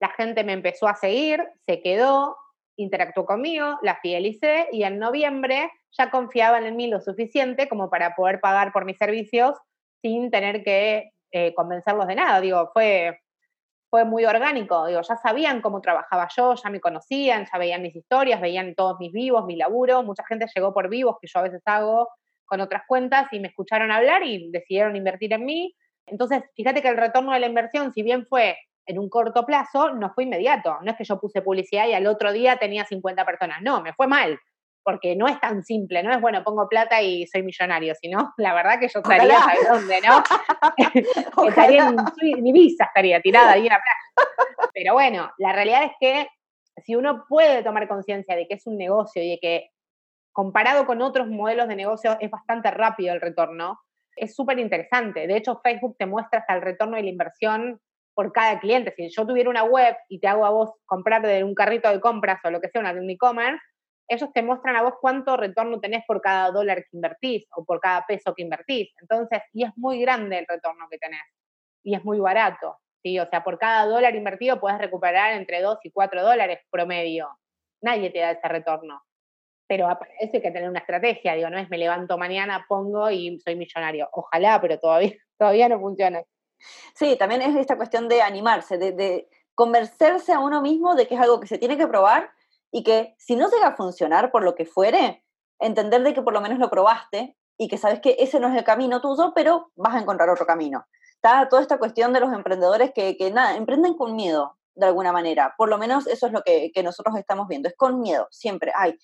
[0.00, 2.36] la gente me empezó a seguir, se quedó,
[2.76, 8.14] interactuó conmigo, la fidelicé y en noviembre ya confiaban en mí lo suficiente como para
[8.14, 9.56] poder pagar por mis servicios
[10.00, 12.40] sin tener que eh, convencerlos de nada.
[12.40, 13.18] Digo, fue,
[13.90, 14.86] fue muy orgánico.
[14.86, 18.98] Digo, ya sabían cómo trabajaba yo, ya me conocían, ya veían mis historias, veían todos
[18.98, 20.02] mis vivos, mi laburo.
[20.02, 22.08] Mucha gente llegó por vivos que yo a veces hago
[22.44, 25.74] con otras cuentas y me escucharon hablar y decidieron invertir en mí.
[26.06, 29.92] Entonces, fíjate que el retorno de la inversión, si bien fue en un corto plazo,
[29.92, 30.78] no fue inmediato.
[30.82, 33.60] No es que yo puse publicidad y al otro día tenía 50 personas.
[33.62, 34.38] No, me fue mal,
[34.82, 38.54] porque no es tan simple, no es bueno, pongo plata y soy millonario, sino la
[38.54, 40.22] verdad que yo estaría, ¿sabes dónde, no?
[41.48, 44.70] estaría en, mi visa, estaría tirada ahí en la playa.
[44.72, 46.28] Pero bueno, la realidad es que
[46.84, 49.70] si uno puede tomar conciencia de que es un negocio y de que
[50.32, 53.80] comparado con otros modelos de negocio es bastante rápido el retorno,
[54.16, 55.26] es súper interesante.
[55.26, 57.80] De hecho, Facebook te muestra hasta el retorno de la inversión
[58.14, 58.92] por cada cliente.
[58.96, 62.00] Si yo tuviera una web y te hago a vos comprar de un carrito de
[62.00, 63.62] compras o lo que sea, una de un e-commerce,
[64.08, 67.80] ellos te muestran a vos cuánto retorno tenés por cada dólar que invertís o por
[67.80, 68.90] cada peso que invertís.
[69.00, 71.22] Entonces, y es muy grande el retorno que tenés
[71.82, 72.78] y es muy barato.
[73.02, 73.18] ¿sí?
[73.18, 77.28] O sea, por cada dólar invertido puedes recuperar entre 2 y 4 dólares promedio.
[77.82, 79.02] Nadie te da ese retorno.
[79.66, 79.86] Pero
[80.18, 81.34] eso hay que tener una estrategia.
[81.34, 84.08] Digo, no es me levanto mañana, pongo y soy millonario.
[84.12, 86.22] Ojalá, pero todavía, todavía no funciona.
[86.94, 91.20] Sí, también es esta cuestión de animarse, de, convencerse a uno mismo de que es
[91.20, 92.30] algo que se tiene que probar
[92.70, 95.24] y que si no llega a funcionar por lo que fuere,
[95.58, 98.56] entender de que por lo menos lo probaste y que sabes que ese no es
[98.56, 100.86] el camino tuyo, pero vas a encontrar otro camino.
[101.14, 105.12] Está toda esta cuestión de los emprendedores que, que nada, emprenden con miedo, de alguna
[105.12, 105.54] manera.
[105.58, 108.72] Por lo menos eso es lo que, que nosotros estamos viendo, es con miedo, siempre.
[108.76, 108.96] Ay,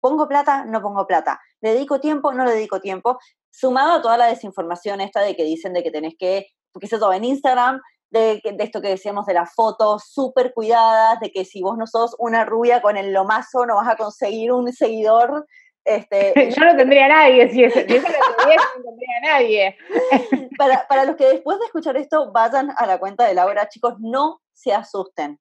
[0.00, 1.40] pongo plata, no pongo plata.
[1.60, 3.18] Le dedico tiempo, no le dedico tiempo.
[3.50, 6.98] Sumado a toda la desinformación esta de que dicen de que tenés que porque eso
[6.98, 11.44] todo en Instagram, de, de, esto que decíamos de las fotos súper cuidadas, de que
[11.44, 15.46] si vos no sos una rubia con el lomazo no vas a conseguir un seguidor.
[15.84, 19.76] Este, yo no tendría nadie, si eso, si eso lo tuviera, no tendría nadie.
[20.58, 23.94] para, para los que después de escuchar esto vayan a la cuenta de Laura, chicos,
[23.98, 25.38] no se asusten.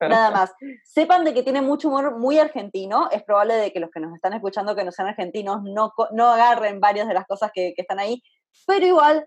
[0.00, 0.52] Nada más.
[0.84, 3.08] Sepan de que tiene mucho humor muy argentino.
[3.10, 6.28] Es probable de que los que nos están escuchando que no sean argentinos no, no
[6.28, 8.22] agarren varias de las cosas que, que están ahí.
[8.64, 9.26] Pero igual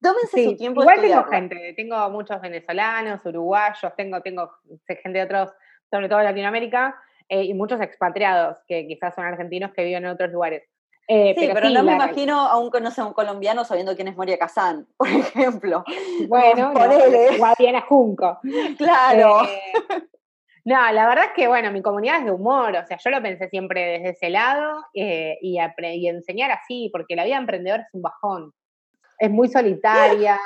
[0.00, 0.82] Tómense su tiempo.
[0.82, 4.50] Igual tengo gente, tengo muchos venezolanos, uruguayos, tengo, tengo
[4.86, 5.50] gente de otros,
[5.90, 6.94] sobre todo de Latinoamérica,
[7.28, 10.62] eh, y muchos expatriados que quizás son argentinos que viven en otros lugares.
[11.08, 14.16] Eh, sí, pero, no me imagino a un, no sé, un colombiano sabiendo quién es
[14.16, 15.84] Moria Kazán, por ejemplo.
[16.28, 18.40] Bueno, no, Junco.
[18.76, 19.44] Claro.
[19.44, 20.02] Eh,
[20.64, 23.22] no, la verdad es que, bueno, mi comunidad es de humor, o sea, yo lo
[23.22, 28.02] pensé siempre desde ese lado y, y enseñar así, porque la vida emprendedora es un
[28.02, 28.52] bajón
[29.18, 30.38] es muy solitaria.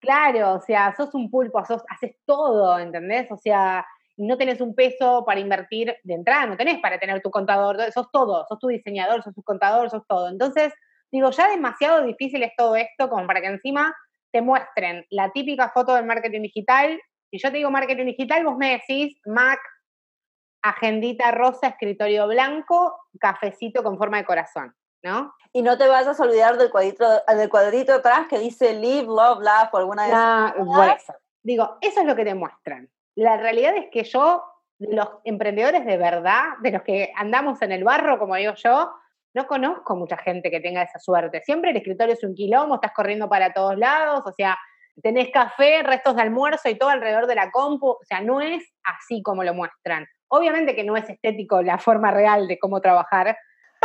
[0.00, 3.30] claro, o sea, sos un pulpo, sos, haces todo, ¿entendés?
[3.30, 7.30] O sea, no tenés un peso para invertir de entrada, no tenés para tener tu
[7.30, 10.28] contador, sos todo, sos tu diseñador, sos tu contador, sos todo.
[10.28, 10.72] Entonces,
[11.10, 13.94] digo, ya demasiado difícil es todo esto como para que encima
[14.30, 17.00] te muestren la típica foto del marketing digital.
[17.30, 19.60] Si yo te digo marketing digital, vos me decís Mac,
[20.62, 24.74] agendita rosa, escritorio blanco, cafecito con forma de corazón.
[25.04, 25.34] ¿No?
[25.52, 29.40] Y no te vayas a olvidar del cuadrito, del cuadrito atrás que dice live, love,
[29.42, 31.16] laugh o alguna de esas.
[31.42, 32.88] Digo, eso es lo que te muestran.
[33.14, 34.42] La realidad es que yo,
[34.78, 38.92] los emprendedores de verdad, de los que andamos en el barro, como digo yo,
[39.34, 41.42] no conozco mucha gente que tenga esa suerte.
[41.44, 44.58] Siempre el escritorio es un quilombo, estás corriendo para todos lados, o sea,
[45.02, 48.64] tenés café, restos de almuerzo y todo alrededor de la compu, o sea, no es
[48.84, 50.06] así como lo muestran.
[50.28, 53.36] Obviamente que no es estético la forma real de cómo trabajar,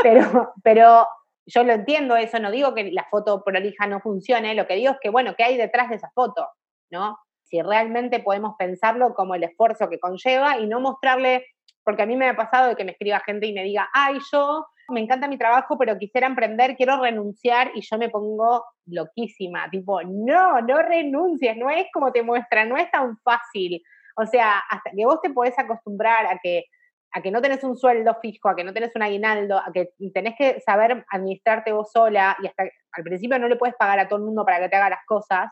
[0.04, 1.08] pero, pero
[1.46, 4.92] yo lo entiendo eso, no digo que la foto prolija no funcione, lo que digo
[4.92, 6.48] es que, bueno, ¿qué hay detrás de esa foto?
[6.92, 7.18] ¿No?
[7.44, 11.46] Si realmente podemos pensarlo como el esfuerzo que conlleva y no mostrarle,
[11.84, 14.20] porque a mí me ha pasado de que me escriba gente y me diga, ay,
[14.32, 19.70] yo me encanta mi trabajo, pero quisiera emprender, quiero renunciar y yo me pongo loquísima,
[19.70, 23.82] tipo, no, no renuncies, no es como te muestra, no es tan fácil.
[24.16, 26.66] O sea, hasta que vos te podés acostumbrar a que
[27.12, 29.94] a que no tenés un sueldo fijo, a que no tenés un aguinaldo, a que
[30.14, 34.08] tenés que saber administrarte vos sola y hasta al principio no le puedes pagar a
[34.08, 35.50] todo el mundo para que te haga las cosas,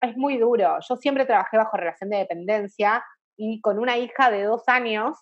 [0.00, 0.78] es muy duro.
[0.86, 3.04] Yo siempre trabajé bajo relación de dependencia
[3.36, 5.18] y con una hija de dos años,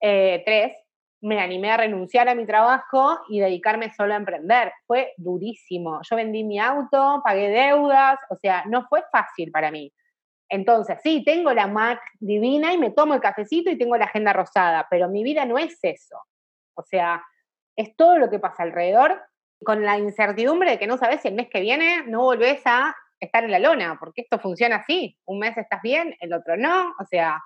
[0.00, 0.72] eh, tres,
[1.20, 4.72] me animé a renunciar a mi trabajo y dedicarme solo a emprender.
[4.86, 6.00] Fue durísimo.
[6.02, 9.90] Yo vendí mi auto, pagué deudas, o sea, no fue fácil para mí.
[10.54, 14.32] Entonces, sí, tengo la Mac divina y me tomo el cafecito y tengo la agenda
[14.32, 16.16] rosada, pero mi vida no es eso.
[16.74, 17.24] O sea,
[17.74, 19.20] es todo lo que pasa alrededor
[19.64, 22.94] con la incertidumbre de que no sabes si el mes que viene no volvés a
[23.18, 25.18] estar en la lona, porque esto funciona así.
[25.24, 26.94] Un mes estás bien, el otro no.
[27.00, 27.42] O sea,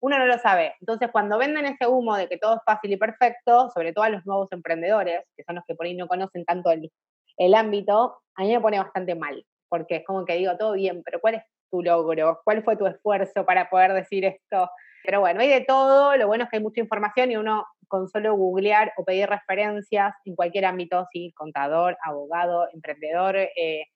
[0.00, 0.74] uno no lo sabe.
[0.80, 4.10] Entonces, cuando venden ese humo de que todo es fácil y perfecto, sobre todo a
[4.10, 6.90] los nuevos emprendedores, que son los que por ahí no conocen tanto el,
[7.36, 11.02] el ámbito, a mí me pone bastante mal, porque es como que digo, todo bien,
[11.04, 12.40] pero ¿cuál es tu logro?
[12.44, 14.70] ¿Cuál fue tu esfuerzo para poder decir esto?
[15.04, 18.08] Pero bueno, hay de todo, lo bueno es que hay mucha información y uno con
[18.08, 23.86] solo googlear o pedir referencias en cualquier ámbito, sí, contador, abogado, emprendedor, eh,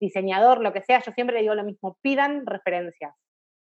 [0.00, 3.14] diseñador, lo que sea, yo siempre le digo lo mismo, pidan referencias,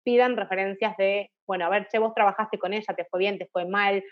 [0.04, 3.48] pidan referencias de, bueno, a ver, che, vos trabajaste con ella, te fue bien, te
[3.52, 4.02] fue mal,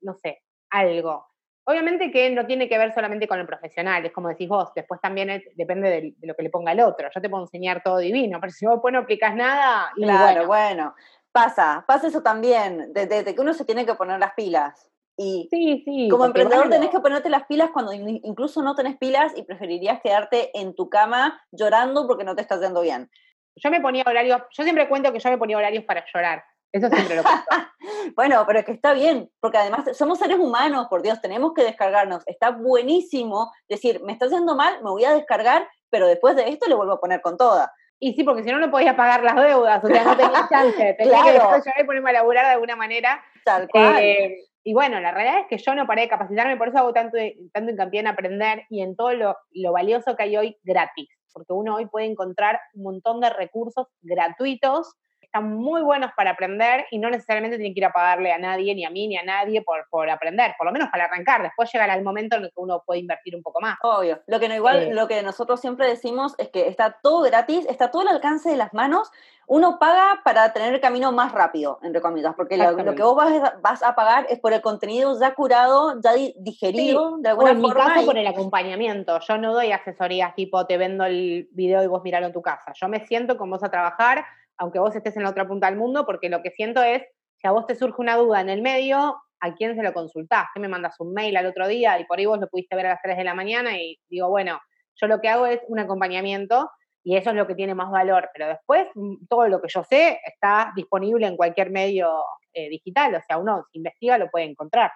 [0.00, 1.26] no sé, algo.
[1.66, 5.00] Obviamente que no tiene que ver solamente con el profesional, es como decís vos, después
[5.00, 7.08] también depende de, lo que le ponga el otro.
[7.14, 9.90] Yo te puedo enseñar todo divino, pero si vos no aplicás nada.
[9.94, 10.94] claro, bueno.
[11.32, 14.90] pasa, pasa eso también, de, que uno se tiene que poner las pilas.
[15.16, 19.32] Y sí, sí, como emprendedor tenés que ponerte las pilas cuando incluso no tenés pilas
[19.36, 23.08] y preferirías quedarte en tu cama llorando porque no te estás yendo bien.
[23.56, 26.44] Yo me ponía horarios, yo siempre cuento que yo me ponía horarios para llorar.
[26.74, 27.22] Eso siempre lo
[28.16, 31.62] bueno, pero es que está bien, porque además somos seres humanos, por Dios, tenemos que
[31.62, 32.24] descargarnos.
[32.26, 36.66] Está buenísimo decir, me está haciendo mal, me voy a descargar, pero después de esto
[36.66, 37.72] le vuelvo a poner con toda.
[38.00, 40.94] Y sí, porque si no, no podía pagar las deudas, o sea, no tenía chance.
[40.98, 43.22] Tenía que llorar y ponerme a laburar de alguna manera.
[43.44, 43.96] Tal cual.
[44.00, 46.92] Eh, y bueno, la realidad es que yo no paré de capacitarme, por eso hago
[46.92, 47.18] tanto,
[47.52, 51.52] tanto hincapié en aprender y en todo lo, lo valioso que hay hoy gratis, porque
[51.52, 54.96] uno hoy puede encontrar un montón de recursos gratuitos
[55.34, 58.72] están muy buenos para aprender y no necesariamente tienen que ir a pagarle a nadie,
[58.72, 61.42] ni a mí, ni a nadie por, por aprender, por lo menos para arrancar.
[61.42, 63.76] Después llegará el momento en el que uno puede invertir un poco más.
[63.82, 64.20] Obvio.
[64.28, 67.90] Lo que no igual, lo que nosotros siempre decimos es que está todo gratis, está
[67.90, 69.10] todo al alcance de las manos.
[69.46, 73.16] Uno paga para tener el camino más rápido, entre comillas, porque lo, que vos
[73.60, 77.84] vas, a pagar es por el contenido ya curado, ya digerido, de alguna en forma.
[77.84, 79.18] Mi caso, por el acompañamiento.
[79.18, 82.72] Yo no doy asesorías tipo, te vendo el video y vos miralo en tu casa.
[82.74, 84.24] Yo me siento con vos a trabajar
[84.58, 87.02] aunque vos estés en la otra punta del mundo, porque lo que siento es,
[87.36, 90.46] si a vos te surge una duda en el medio, ¿a quién se lo consultás?
[90.54, 92.86] ¿Qué me mandas un mail al otro día y por ahí vos lo pudiste ver
[92.86, 94.58] a las 3 de la mañana y digo, bueno,
[94.96, 96.70] yo lo que hago es un acompañamiento
[97.02, 99.84] y eso es lo que tiene más valor, pero después mm, todo lo que yo
[99.84, 102.10] sé está disponible en cualquier medio
[102.52, 104.90] eh, digital, o sea, uno si investiga lo puede encontrar.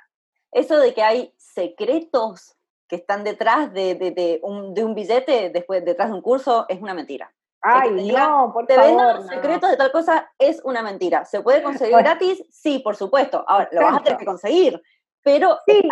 [0.51, 2.57] Eso de que hay secretos
[2.89, 6.95] que están detrás de, un, de un billete, después, detrás de un curso, es una
[6.95, 7.31] mentira.
[7.61, 9.27] Ay, no, por te favor.
[9.27, 11.25] Te secretos de tal cosa, es una mentira.
[11.25, 12.45] ¿Se puede conseguir gratis?
[12.51, 13.45] Sí, por supuesto.
[13.47, 14.83] Ahora, lo vas a tener que conseguir,
[15.23, 15.59] pero...
[15.67, 15.83] Sí,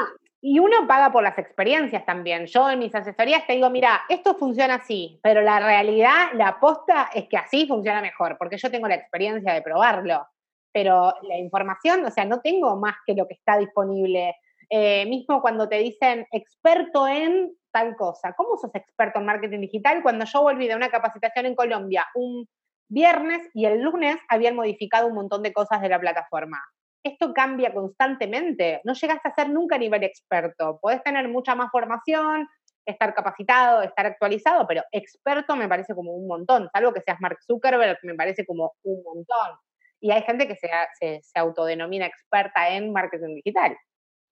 [0.49, 2.47] y uno paga por las experiencias también.
[2.47, 7.11] Yo en mis asesorías te digo, mira, esto funciona así, pero la realidad, la aposta
[7.13, 10.25] es que así funciona mejor, porque yo tengo la experiencia de probarlo.
[10.73, 14.37] Pero la información, o sea, no tengo más que lo que está disponible.
[14.71, 18.33] Eh, mismo cuando te dicen experto en tal cosa.
[18.33, 22.49] ¿Cómo sos experto en marketing digital cuando yo volví de una capacitación en Colombia un
[22.89, 26.59] viernes y el lunes habían modificado un montón de cosas de la plataforma?
[27.05, 28.81] Esto cambia constantemente.
[28.85, 30.79] No llegas a ser nunca a nivel experto.
[30.81, 32.49] Podés tener mucha más formación,
[32.87, 36.71] estar capacitado, estar actualizado, pero experto me parece como un montón.
[36.73, 39.59] Salvo que seas Mark Zuckerberg, me parece como un montón.
[40.01, 43.77] Y hay gente que se, autodenomina experta en marketing digital.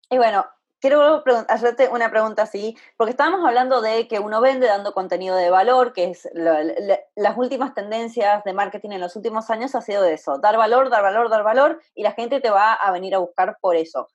[0.09, 0.47] Y bueno,
[0.85, 5.49] quiero hacerte una pregunta así, porque estábamos hablando de que uno vende dando contenido de
[5.49, 10.13] valor, que es las últimas tendencias de marketing en los últimos años ha sido de
[10.13, 13.19] eso, dar valor, dar valor, dar valor, y la gente te va a venir a
[13.19, 14.09] buscar por eso.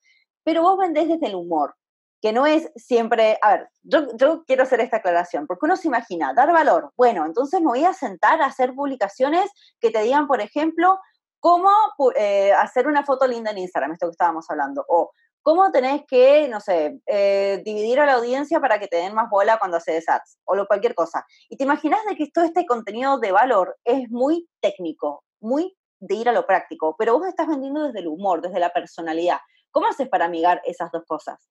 [0.44, 1.74] Pero vos vendés desde el humor,
[2.22, 6.36] que no es siempre, a ver, yo, quiero hacer esta aclaración, porque uno se imagina,
[6.36, 10.40] dar valor, bueno, entonces me voy a sentar a hacer publicaciones que te digan, por
[10.40, 11.00] ejemplo,
[11.40, 11.72] cómo
[12.16, 15.10] eh, hacer una foto linda en Instagram, esto que estábamos hablando, o
[15.42, 19.30] ¿Cómo tenés que, no sé, eh, dividir a la audiencia para que te den más
[19.30, 21.26] bola cuando haces ads o lo, cualquier cosa?
[21.50, 26.16] Y te imaginas de que todo este contenido de valor es muy técnico, muy de
[26.16, 29.40] ir a lo práctico, pero vos estás vendiendo desde el humor, desde la personalidad.
[29.72, 31.50] ¿Cómo haces para amigar esas dos cosas?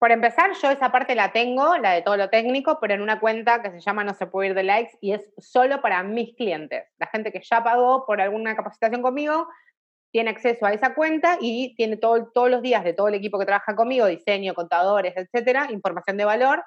[0.00, 3.20] Por empezar, yo esa parte la tengo, la de todo lo técnico, pero en una
[3.20, 6.34] cuenta que se llama No se puede ir de likes y es solo para mis
[6.36, 6.86] clientes.
[6.98, 9.46] La gente que ya pagó por alguna capacitación conmigo
[10.12, 13.38] tiene acceso a esa cuenta y tiene todo, todos los días de todo el equipo
[13.38, 16.64] que trabaja conmigo, diseño, contadores, etcétera, información de valor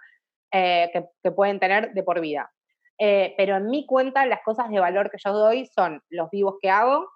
[0.52, 0.90] eh,
[1.22, 2.52] que, pueden tener de por vida.
[3.00, 6.56] Eh, pero en mi cuenta, las cosas de valor que yo doy son los vivos
[6.62, 7.10] que hago,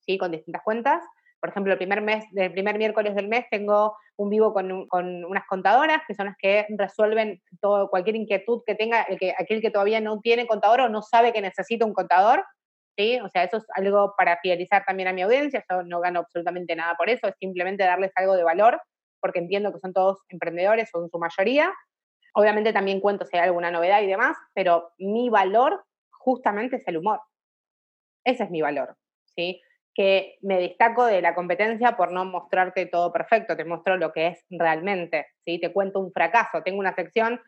[0.00, 0.18] ¿sí?
[0.18, 1.02] con distintas cuentas.
[1.40, 5.24] Por ejemplo, el primer mes, del primer miércoles del mes tengo un vivo con, con
[5.24, 9.62] unas contadoras que son las que resuelven todo, cualquier inquietud que tenga el que, aquel
[9.62, 12.44] que todavía no tiene contador o no sabe que necesita un contador
[13.22, 16.76] o sea, eso es algo para fidelizar también a mi audiencia, yo no gano absolutamente
[16.76, 18.80] nada por eso, es simplemente darles algo de valor,
[19.20, 21.72] porque entiendo que son todos emprendedores o en su mayoría.
[22.34, 26.98] Obviamente también cuento si hay alguna novedad y demás, pero mi valor justamente es el
[26.98, 27.20] humor.
[28.24, 28.96] Ese es mi valor,
[29.34, 29.60] ¿sí?
[29.94, 34.28] Que me destaco de la competencia por no mostrarte todo perfecto, te muestro lo que
[34.28, 35.58] es realmente, ¿sí?
[35.58, 36.62] Te cuento un fracaso.
[36.62, 37.40] Tengo una sección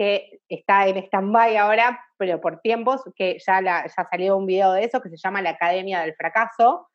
[0.00, 4.84] que está en stand-by ahora, pero por tiempos, que ya, ya salió un video de
[4.84, 6.88] eso que se llama La Academia del Fracaso,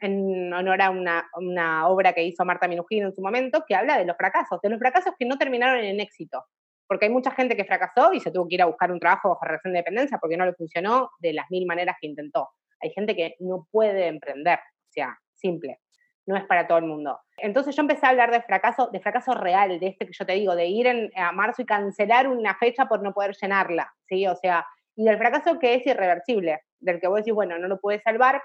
[0.00, 3.96] en honor a una, una obra que hizo Marta Minujín en su momento, que habla
[3.96, 6.44] de los fracasos, de los fracasos que no terminaron en éxito.
[6.88, 9.28] Porque hay mucha gente que fracasó y se tuvo que ir a buscar un trabajo
[9.28, 12.48] bajo relación de dependencia porque no le funcionó de las mil maneras que intentó.
[12.80, 15.78] Hay gente que no puede emprender, o sea, simple
[16.26, 17.20] no es para todo el mundo.
[17.36, 20.34] Entonces yo empecé a hablar de fracaso, de fracaso real, de este que yo te
[20.34, 24.26] digo, de ir en, a marzo y cancelar una fecha por no poder llenarla, ¿sí?
[24.26, 27.80] O sea, y del fracaso que es irreversible, del que vos decís, bueno, no lo
[27.80, 28.42] pude salvar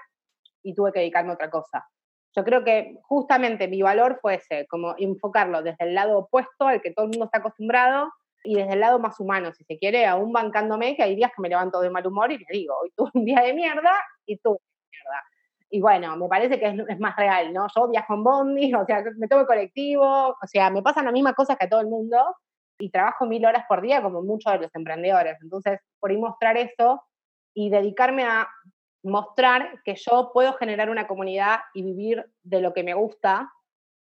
[0.62, 1.86] y tuve que dedicarme a otra cosa.
[2.34, 6.80] Yo creo que justamente mi valor fue ese, como enfocarlo desde el lado opuesto al
[6.80, 8.12] que todo el mundo está acostumbrado
[8.44, 11.42] y desde el lado más humano, si se quiere, aún bancándome, que hay días que
[11.42, 13.92] me levanto de mal humor y le digo, hoy tuve un día de mierda
[14.26, 14.58] y tuve
[14.90, 15.22] mierda
[15.70, 17.66] y bueno, me parece que es, más real, ¿no?
[17.74, 21.34] Yo viajo en bondi, o sea, me tomo colectivo, o sea, me pasan las mismas
[21.34, 22.18] cosas que a todo el mundo
[22.78, 25.36] y trabajo mil horas por día como muchos de los emprendedores.
[25.42, 27.02] Entonces, por ahí mostrar eso
[27.54, 28.48] y dedicarme a
[29.02, 33.50] mostrar que yo puedo generar una comunidad y vivir de lo que me gusta,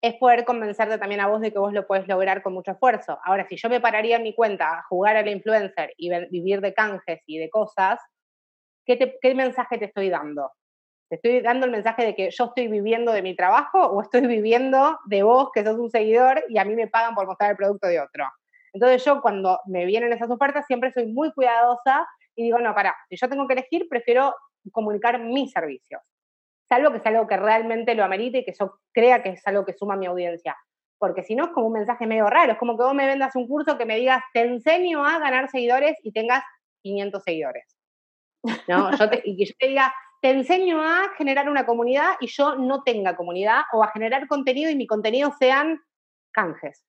[0.02, 3.20] es poder convencerte también a vos de que vos lo puedes lograr con mucho esfuerzo.
[3.24, 6.62] Ahora, si yo me pararía en mi cuenta a jugar a la influencer y vivir
[6.62, 8.00] de canjes y de cosas,
[8.86, 10.52] ¿qué, ¿qué mensaje te estoy dando?
[11.10, 14.28] ¿Te estoy dando el mensaje de que yo estoy viviendo de mi trabajo o estoy
[14.28, 17.58] viviendo de vos, que sos un seguidor, y a mí me pagan por mostrar el
[17.58, 18.26] producto de otro?
[18.74, 22.96] Entonces yo cuando me vienen esas ofertas siempre soy muy cuidadosa y digo, no, para,
[23.10, 24.36] si yo tengo que elegir, prefiero
[24.72, 26.02] comunicar mis servicios.
[26.68, 29.66] Salvo que sea algo que realmente lo amerite y que yo crea que es algo
[29.66, 30.56] que suma mi audiencia.
[31.00, 33.36] Porque si no es como un mensaje medio raro, es como que vos me vendas
[33.36, 36.44] un curso que me digas, te enseño a ganar seguidores y tengas
[36.84, 37.76] 500 seguidores.
[38.68, 38.92] ¿No?
[39.24, 43.16] Y que yo te diga, te enseño a generar una comunidad y yo no tenga
[43.16, 45.80] comunidad o a generar contenido y mi contenido sean
[46.32, 46.86] canjes,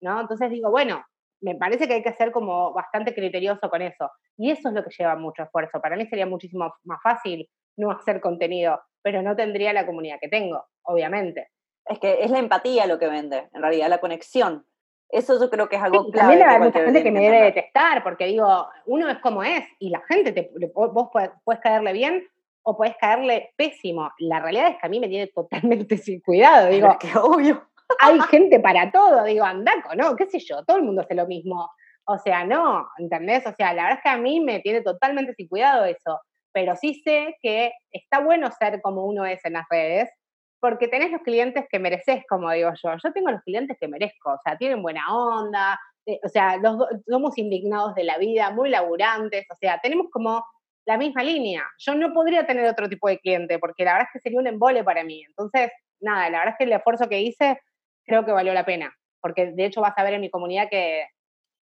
[0.00, 0.20] ¿no?
[0.20, 1.04] Entonces digo, bueno,
[1.40, 4.10] me parece que hay que ser como bastante criterioso con eso.
[4.36, 5.80] Y eso es lo que lleva mucho esfuerzo.
[5.80, 10.28] Para mí sería muchísimo más fácil no hacer contenido, pero no tendría la comunidad que
[10.28, 11.50] tengo, obviamente.
[11.84, 14.66] Es que es la empatía lo que vende, en realidad, la conexión.
[15.08, 16.38] Eso yo creo que es algo sí, clave.
[16.38, 19.90] También hay mucha gente que me debe detestar, porque digo, uno es como es, y
[19.90, 21.10] la gente, te, vos
[21.44, 22.26] puedes caerle bien
[22.68, 24.10] o puedes caerle pésimo.
[24.18, 26.68] La realidad es que a mí me tiene totalmente sin cuidado.
[26.68, 27.64] Digo, que obvio.
[28.00, 29.22] Hay gente para todo.
[29.24, 30.16] Digo, andaco, ¿no?
[30.16, 30.64] ¿Qué sé yo?
[30.64, 31.70] Todo el mundo hace lo mismo.
[32.06, 33.46] O sea, no, ¿entendés?
[33.46, 36.20] O sea, la verdad es que a mí me tiene totalmente sin cuidado eso.
[36.52, 40.10] Pero sí sé que está bueno ser como uno es en las redes,
[40.58, 42.90] porque tenés los clientes que mereces, como digo yo.
[43.02, 46.78] Yo tengo los clientes que merezco, o sea, tienen buena onda, eh, o sea, los,
[47.06, 50.44] somos indignados de la vida, muy laburantes, o sea, tenemos como
[50.86, 51.64] la misma línea.
[51.78, 54.46] Yo no podría tener otro tipo de cliente porque la verdad es que sería un
[54.46, 55.22] embole para mí.
[55.24, 55.70] Entonces,
[56.00, 57.60] nada, la verdad es que el esfuerzo que hice
[58.04, 61.08] creo que valió la pena, porque de hecho vas a ver en mi comunidad que,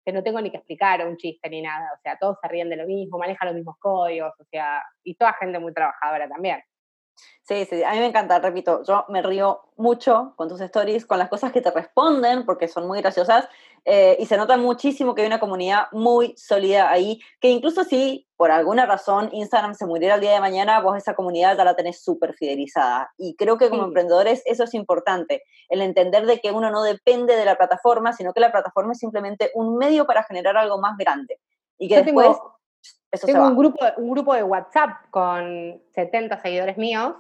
[0.05, 2.68] que no tengo ni que explicar un chiste ni nada, o sea, todos se ríen
[2.68, 6.61] de lo mismo, manejan los mismos códigos, o sea, y toda gente muy trabajadora también.
[7.42, 11.18] Sí, sí, a mí me encanta, repito, yo me río mucho con tus stories, con
[11.18, 13.48] las cosas que te responden, porque son muy graciosas,
[13.86, 18.26] eh, y se nota muchísimo que hay una comunidad muy sólida ahí, que incluso si
[18.36, 21.76] por alguna razón Instagram se muriera el día de mañana, vos esa comunidad ya la
[21.76, 23.12] tenés súper fidelizada.
[23.18, 27.36] Y creo que como emprendedores eso es importante, el entender de que uno no depende
[27.36, 30.96] de la plataforma, sino que la plataforma es simplemente un medio para generar algo más
[30.96, 31.38] grande.
[31.78, 32.36] Y que después...
[33.24, 37.14] Tengo un grupo, un grupo de WhatsApp con 70 seguidores míos,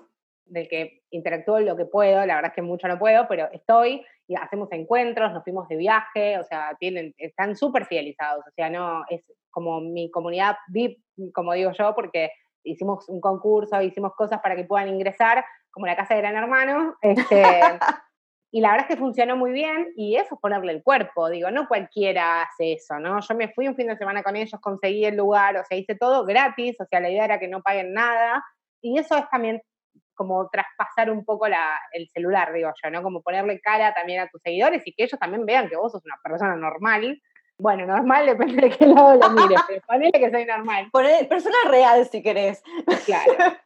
[0.46, 4.04] del que interactúo lo que puedo, la verdad es que mucho no puedo, pero estoy
[4.26, 8.70] y hacemos encuentros, nos fuimos de viaje, o sea, tienen, están súper fidelizados, o sea,
[8.70, 10.98] no, es como mi comunidad VIP,
[11.32, 12.30] como digo yo, porque
[12.62, 16.96] hicimos un concurso, hicimos cosas para que puedan ingresar, como la casa de Gran Hermano,
[17.00, 17.42] este,
[18.54, 21.50] Y la verdad es que funcionó muy bien y eso es ponerle el cuerpo, digo,
[21.50, 23.18] no cualquiera hace eso, ¿no?
[23.18, 25.96] Yo me fui un fin de semana con ellos, conseguí el lugar, o sea, hice
[25.96, 28.44] todo gratis, o sea, la idea era que no paguen nada
[28.80, 29.60] y eso es también
[30.14, 33.02] como traspasar un poco la, el celular, digo yo, ¿no?
[33.02, 36.04] Como ponerle cara también a tus seguidores y que ellos también vean que vos sos
[36.04, 37.20] una persona normal.
[37.58, 40.88] Bueno, normal depende de qué lado lo mires, pero ponele que soy normal.
[41.28, 42.62] persona real si querés.
[43.04, 43.56] Claro.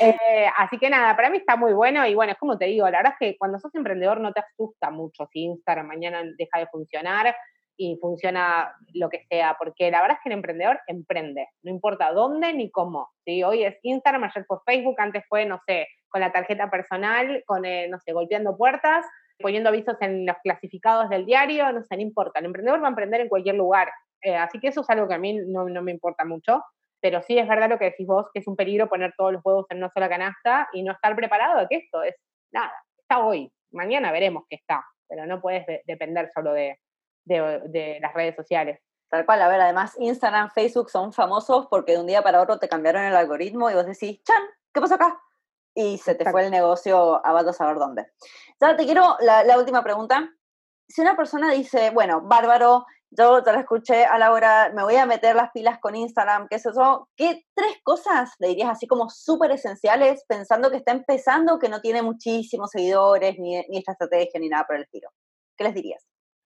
[0.00, 2.88] Eh, así que nada, para mí está muy bueno y bueno, es como te digo,
[2.88, 6.60] la verdad es que cuando sos emprendedor no te asusta mucho si Instagram mañana deja
[6.60, 7.34] de funcionar
[7.76, 12.12] y funciona lo que sea, porque la verdad es que el emprendedor emprende, no importa
[12.12, 13.10] dónde ni cómo.
[13.24, 13.42] ¿sí?
[13.42, 17.64] Hoy es Instagram, ayer fue Facebook, antes fue, no sé, con la tarjeta personal, con,
[17.64, 19.04] eh, no sé, golpeando puertas
[19.38, 22.38] poniendo avisos en los clasificados del diario, no sé, no importa.
[22.38, 23.90] El emprendedor va a emprender en cualquier lugar.
[24.22, 26.62] Eh, así que eso es algo que a mí no, no me importa mucho.
[27.00, 29.44] Pero sí es verdad lo que decís vos, que es un peligro poner todos los
[29.44, 32.14] huevos en una sola canasta y no estar preparado que esto es
[32.50, 36.78] nada, está hoy, mañana veremos qué está, pero no puedes depender solo de,
[37.26, 38.80] de, las redes sociales.
[39.08, 42.58] Tal cual, a ver, además Instagram, Facebook son famosos porque de un día para otro
[42.58, 45.20] te cambiaron el algoritmo y vos decís, chan, ¿qué pasó acá?
[45.74, 48.06] Y se te fue el negocio a a saber dónde.
[48.60, 50.32] Ya te quiero la, la última pregunta.
[50.88, 54.96] Si una persona dice, bueno, bárbaro, yo te lo escuché a la hora, me voy
[54.96, 58.86] a meter las pilas con Instagram, qué es eso, ¿qué tres cosas le dirías así
[58.86, 63.92] como súper esenciales pensando que está empezando, que no tiene muchísimos seguidores, ni, ni esta
[63.92, 65.10] estrategia, ni nada por el estilo?
[65.56, 66.04] ¿Qué les dirías?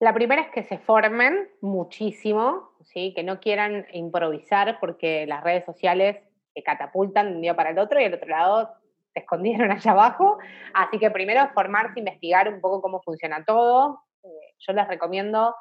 [0.02, 3.14] La primera es que se formen muchísimo, ¿sí?
[3.14, 6.16] que no quieran improvisar porque las redes sociales
[6.52, 8.68] se catapultan de un día para el otro y al otro lado
[9.14, 10.38] te escondieron allá abajo.
[10.74, 14.02] Así que primero formarse, investigar un poco cómo funciona todo.
[14.24, 14.28] Eh,
[14.58, 15.54] yo les recomiendo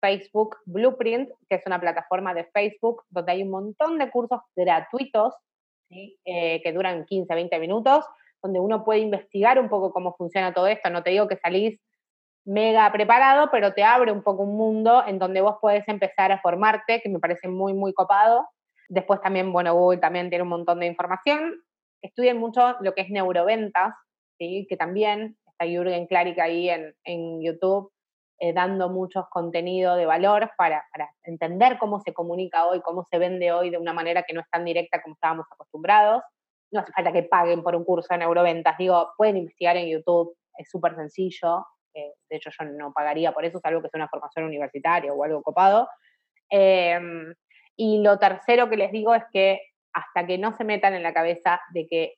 [0.00, 5.34] Facebook Blueprint, que es una plataforma de Facebook donde hay un montón de cursos gratuitos
[5.90, 8.06] eh, que duran 15, 20 minutos,
[8.42, 10.88] donde uno puede investigar un poco cómo funciona todo esto.
[10.88, 11.78] No te digo que salís
[12.44, 16.40] mega preparado, pero te abre un poco un mundo en donde vos puedes empezar a
[16.40, 18.48] formarte, que me parece muy, muy copado.
[18.88, 21.62] Después también, bueno, Google también tiene un montón de información.
[22.02, 23.94] Estudien mucho lo que es neuroventas,
[24.38, 24.66] ¿sí?
[24.68, 27.92] que también está Jürgen Klarik ahí en, en YouTube
[28.44, 30.84] eh, dando muchos contenido de valor para,
[31.22, 34.50] entender cómo se comunica hoy, cómo se vende hoy de una manera que no es
[34.50, 36.24] tan directa como estábamos acostumbrados.
[36.72, 40.36] No hace falta que paguen por un curso de neuroventas, digo, pueden investigar en YouTube,
[40.58, 41.64] es súper sencillo,
[41.94, 45.42] de hecho yo no pagaría por eso, salvo que sea una formación universitaria o algo
[45.42, 45.88] copado.
[46.50, 47.34] Em,
[47.76, 49.60] y lo tercero que les digo es que
[49.92, 52.14] hasta que no se metan en la cabeza de que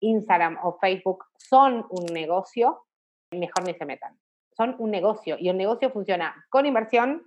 [0.00, 2.84] Instagram o Facebook son un negocio,
[3.30, 4.18] mejor ni se metan
[4.56, 7.22] son un negocio y el negocio funciona con inversión,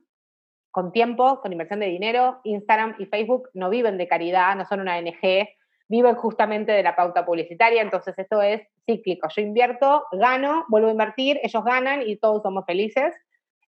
[0.72, 2.42] con tiempo, con inversión de dinero.
[2.44, 5.48] Instagram y Facebook no viven de caridad, no son una ONG,
[5.88, 9.28] viven justamente de la pauta publicitaria, entonces esto es cíclico.
[9.36, 13.14] Yo invierto, gano, vuelvo a invertir, ellos ganan y todos somos felices.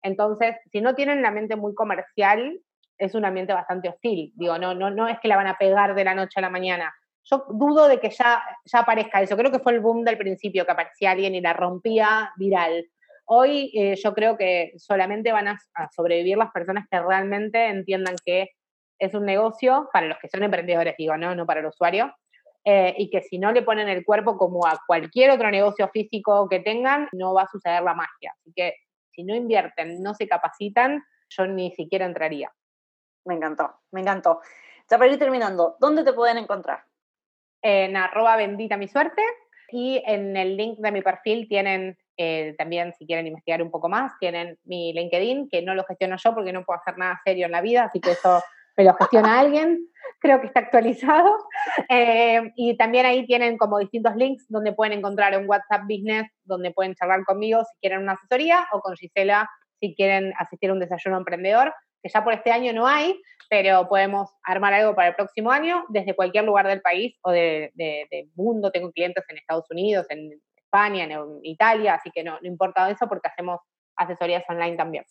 [0.02, 2.60] Entonces, si no tienen la mente muy comercial,
[2.98, 4.32] es un ambiente bastante hostil.
[4.36, 6.50] Digo, no, no, no es que la van a pegar de la noche a la
[6.50, 6.94] mañana.
[7.24, 9.36] Yo dudo de que ya, ya aparezca eso.
[9.36, 12.86] Creo que fue el boom del principio, que aparecía alguien y la rompía viral.
[13.24, 15.58] Hoy eh, yo creo que solamente van a,
[15.94, 18.50] sobrevivir las personas que realmente entiendan que
[18.98, 22.14] es un negocio para los que son emprendedores, digo, no, no para el usuario,
[22.64, 26.48] eh, y que si no le ponen el cuerpo como a cualquier otro negocio físico
[26.48, 28.34] que tengan, no va a suceder la magia.
[28.40, 28.74] Así que
[29.12, 32.52] si no invierten, no se capacitan, yo ni siquiera entraría.
[33.24, 34.40] Me encantó, me encantó.
[34.90, 36.84] Ya para ir terminando, ¿dónde te pueden encontrar?
[37.62, 39.22] En arroba bendita mi suerte
[39.70, 43.88] y en el link de mi perfil tienen eh, también, si quieren investigar un poco
[43.88, 47.46] más, tienen mi LinkedIn, que no lo gestiono yo porque no puedo hacer nada serio
[47.46, 48.42] en la vida, así que eso
[48.76, 49.88] me lo gestiona alguien.
[50.20, 51.36] Creo que está actualizado.
[51.88, 56.72] Eh, y también ahí tienen como distintos links donde pueden encontrar un WhatsApp Business, donde
[56.72, 59.48] pueden charlar conmigo si quieren una asesoría o con Gisela
[59.80, 63.88] si quieren asistir a un desayuno emprendedor, que ya por este año no hay, pero
[63.88, 68.28] podemos armar algo para el próximo año desde cualquier lugar del país o del de,
[68.34, 68.70] mundo.
[68.70, 73.06] Tengo clientes en Estados Unidos, en España, en Italia, así que no, no importa eso
[73.08, 73.60] porque hacemos
[73.96, 75.04] asesorías online también.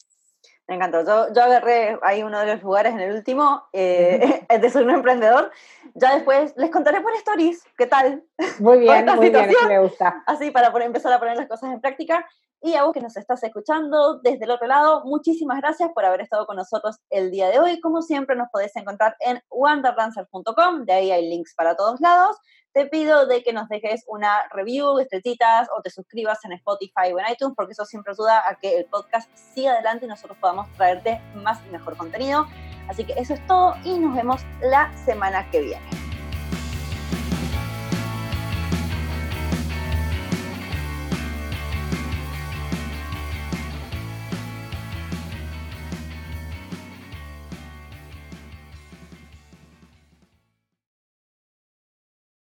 [0.67, 1.05] Me encantó.
[1.05, 4.91] Yo, yo agarré ahí uno de los lugares en el último, eh, de ser un
[4.91, 5.51] emprendedor.
[5.93, 8.23] Ya después les contaré por stories qué tal.
[8.59, 10.23] Muy bien, muy bien, me gusta.
[10.25, 12.25] Así para empezar a poner las cosas en práctica.
[12.61, 16.21] Y a vos que nos estás escuchando desde el otro lado, muchísimas gracias por haber
[16.21, 17.79] estado con nosotros el día de hoy.
[17.79, 22.37] Como siempre, nos podés encontrar en wonderdancer.com, de ahí hay links para todos lados
[22.75, 27.19] te pido de que nos dejes una review, estrellitas o te suscribas en Spotify o
[27.19, 30.69] en iTunes porque eso siempre ayuda a que el podcast siga adelante y nosotros podamos
[30.73, 32.45] traerte más y mejor contenido.
[32.89, 36.04] Así que eso es todo y nos vemos la semana que viene.